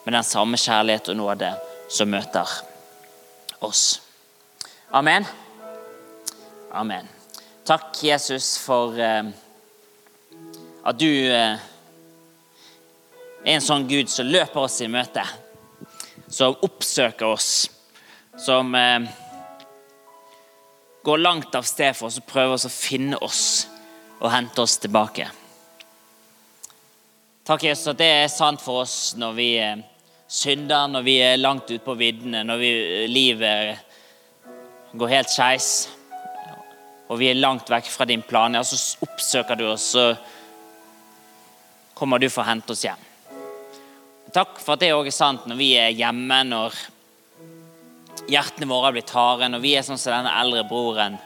med 0.06 0.16
den 0.16 0.26
samme 0.26 0.58
kjærlighet 0.60 1.12
og 1.14 1.20
nåde 1.20 1.52
som 1.92 2.10
møter 2.10 2.56
oss. 3.66 3.86
Amen. 4.96 5.28
Amen. 6.72 7.08
Takk, 7.66 7.92
Jesus, 8.04 8.56
for 8.62 8.98
eh, 8.98 9.32
at 10.86 11.00
du 11.00 11.10
eh, 11.10 11.56
er 13.46 13.56
en 13.56 13.64
sånn 13.64 13.88
Gud 13.90 14.10
som 14.12 14.30
løper 14.30 14.66
oss 14.66 14.82
i 14.86 14.92
møte 14.92 15.24
som 16.28 16.56
oppsøker 16.66 17.26
oss, 17.26 17.70
som 18.38 18.76
eh, 18.76 19.06
går 21.06 21.18
langt 21.22 21.56
av 21.56 21.66
sted 21.68 21.94
for 21.94 22.10
oss 22.10 22.18
og 22.18 22.26
prøver 22.26 22.58
oss 22.58 22.66
å 22.66 22.74
finne 22.74 23.18
oss 23.22 23.42
og 24.18 24.32
hente 24.34 24.64
oss 24.64 24.80
tilbake. 24.82 25.28
Takk, 27.46 27.68
Jesus, 27.68 27.92
at 27.92 28.00
det 28.00 28.08
er 28.10 28.32
sant 28.34 28.64
for 28.64 28.82
oss 28.82 29.14
når 29.22 29.36
vi 29.38 29.50
eh, 29.62 29.84
synder, 30.26 30.88
når 30.90 31.06
vi 31.06 31.20
er 31.22 31.38
langt 31.38 31.70
ute 31.70 31.84
på 31.86 31.94
viddene, 32.00 32.42
når 32.48 32.58
vi, 32.58 32.72
eh, 33.04 33.04
livet 33.12 34.98
går 34.98 35.14
helt 35.14 35.30
skeis, 35.30 35.70
og 37.06 37.20
vi 37.22 37.30
er 37.30 37.38
langt 37.38 37.70
vekk 37.70 37.92
fra 37.94 38.08
din 38.10 38.26
plan. 38.26 38.58
Ja, 38.58 38.64
så 38.66 38.80
oppsøker 39.06 39.60
du 39.60 39.68
oss, 39.70 39.92
så 39.94 40.08
kommer 41.94 42.18
du 42.18 42.32
for 42.32 42.42
å 42.42 42.50
hente 42.50 42.74
oss 42.74 42.82
hjem. 42.88 43.06
Takk 44.34 44.58
for 44.58 44.74
at 44.74 44.82
det 44.82 44.96
òg 44.96 45.06
er 45.12 45.16
sant 45.16 45.46
når 45.46 45.62
vi 45.62 45.70
er 45.78 45.94
hjemme, 45.94 46.42
når 46.50 46.74
hjertene 48.30 48.70
våre 48.70 48.90
har 48.90 48.96
blitt 48.96 49.14
harde, 49.16 49.50
når 49.52 49.64
vi 49.64 49.74
er 49.78 49.86
sånn 49.86 50.00
som 50.02 50.14
denne 50.16 50.34
eldre 50.42 50.64
broren. 50.70 51.18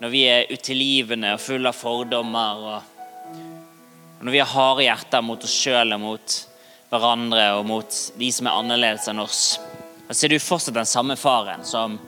Når 0.00 0.12
vi 0.12 0.22
er 0.32 0.52
utilgivende 0.52 1.34
og 1.36 1.42
fulle 1.44 1.72
av 1.72 1.76
fordommer. 1.76 2.62
Og, 2.70 3.34
når 4.24 4.32
vi 4.34 4.40
har 4.42 4.52
harde 4.54 4.86
hjerter 4.86 5.24
mot 5.24 5.44
oss 5.44 5.56
sjøl 5.56 5.96
og 5.96 6.02
mot 6.02 6.38
hverandre 6.90 7.44
og 7.58 7.66
mot 7.68 8.00
de 8.18 8.30
som 8.34 8.48
er 8.48 8.58
annerledes 8.62 9.06
enn 9.10 9.22
oss. 9.22 9.44
Da 10.08 10.16
ser 10.16 10.32
du 10.32 10.40
fortsatt 10.42 10.74
den 10.74 10.88
samme 10.88 11.16
faren 11.20 11.62
som 11.66 11.98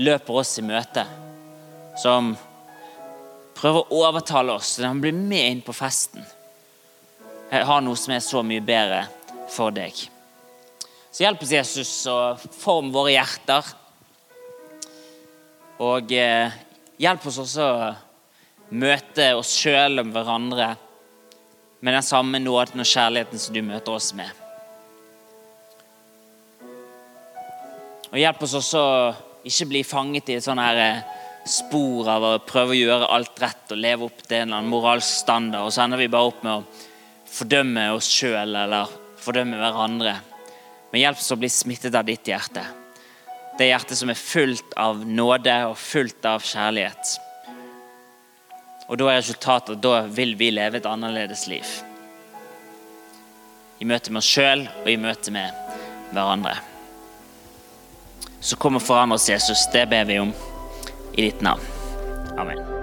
løper 0.00 0.40
oss 0.40 0.56
i 0.58 0.64
møte. 0.64 1.04
Som 2.00 2.32
prøver 3.54 3.84
å 3.84 4.00
overtale 4.08 4.56
oss 4.56 4.76
til 4.76 4.88
han 4.88 5.02
blir 5.02 5.14
med 5.16 5.50
inn 5.50 5.62
på 5.64 5.76
festen. 5.76 6.24
Jeg 7.52 7.68
har 7.68 7.84
noe 7.84 7.98
som 8.00 8.16
er 8.16 8.24
så 8.24 8.42
mye 8.46 8.64
bedre 8.64 9.04
for 9.52 9.74
deg. 9.74 10.06
Så 11.14 11.22
hjelp 11.22 11.44
oss, 11.46 11.52
Jesus, 11.54 11.90
å 12.10 12.34
forme 12.58 12.90
våre 12.90 13.12
hjerter. 13.14 13.68
Og 15.86 16.10
eh, 16.10 16.56
hjelp 16.98 17.28
oss 17.30 17.38
også 17.38 17.68
å 17.70 17.92
møte 18.74 19.28
oss 19.38 19.52
sjøl 19.54 20.02
og 20.02 20.10
hverandre 20.10 20.72
med 21.86 21.94
den 21.94 22.02
samme 22.02 22.42
nåden 22.42 22.82
og 22.82 22.90
kjærligheten 22.90 23.44
som 23.44 23.54
du 23.54 23.62
møter 23.62 23.94
oss 23.94 24.10
med. 24.18 24.26
Og 28.10 28.18
hjelp 28.18 28.42
oss 28.48 28.58
også 28.64 28.82
å 28.82 28.98
ikke 29.46 29.70
bli 29.70 29.86
fanget 29.86 30.34
i 30.34 30.40
et 30.40 30.48
sånn 30.50 30.66
her 30.66 30.82
eh, 30.82 31.16
spor 31.46 32.10
av 32.10 32.26
å 32.26 32.36
prøve 32.42 32.74
å 32.74 32.82
gjøre 32.82 33.14
alt 33.14 33.38
rett 33.38 33.70
og 33.70 33.84
leve 33.86 34.10
opp 34.10 34.26
til 34.26 34.40
en 34.40 34.48
eller 34.48 34.64
annen 34.64 34.74
moralsk 34.74 35.22
standard, 35.22 35.62
og 35.62 35.78
så 35.78 35.86
ender 35.86 36.02
vi 36.02 36.10
bare 36.10 36.34
opp 36.34 36.42
med 36.42 36.58
å 36.58 36.86
fordømme 37.38 37.92
oss 37.94 38.10
sjøl 38.10 38.64
eller 38.66 39.02
fordømme 39.22 39.62
hverandre. 39.62 40.20
Men 40.94 41.00
hjelp 41.00 41.18
oss 41.18 41.32
å 41.34 41.36
bli 41.42 41.48
smittet 41.50 41.94
av 41.98 42.04
ditt 42.06 42.28
hjerte. 42.30 42.62
Det 43.58 43.66
hjertet 43.66 43.98
som 43.98 44.12
er 44.12 44.18
fullt 44.18 44.76
av 44.78 45.00
nåde 45.02 45.54
og 45.66 45.72
fullt 45.74 46.28
av 46.30 46.44
kjærlighet. 46.46 47.16
Og 48.86 49.00
da 49.00 49.08
er 49.10 49.18
resultatet 49.18 49.74
at 49.74 49.82
da 49.82 50.04
vil 50.06 50.36
vi 50.38 50.52
leve 50.54 50.78
et 50.78 50.86
annerledes 50.86 51.48
liv. 51.50 51.66
I 53.82 53.88
møte 53.90 54.14
med 54.14 54.22
oss 54.22 54.30
sjøl 54.36 54.62
og 54.68 54.86
i 54.92 54.94
møte 55.02 55.34
med 55.34 55.50
hverandre. 56.12 56.54
Så 58.38 58.54
kom 58.62 58.78
og 58.78 58.86
forandre 58.86 59.18
oss, 59.18 59.26
Jesus. 59.34 59.66
Det 59.74 59.88
ber 59.90 60.06
vi 60.06 60.22
om 60.22 60.30
i 61.10 61.26
ditt 61.26 61.42
navn. 61.42 61.66
Amen. 62.38 62.73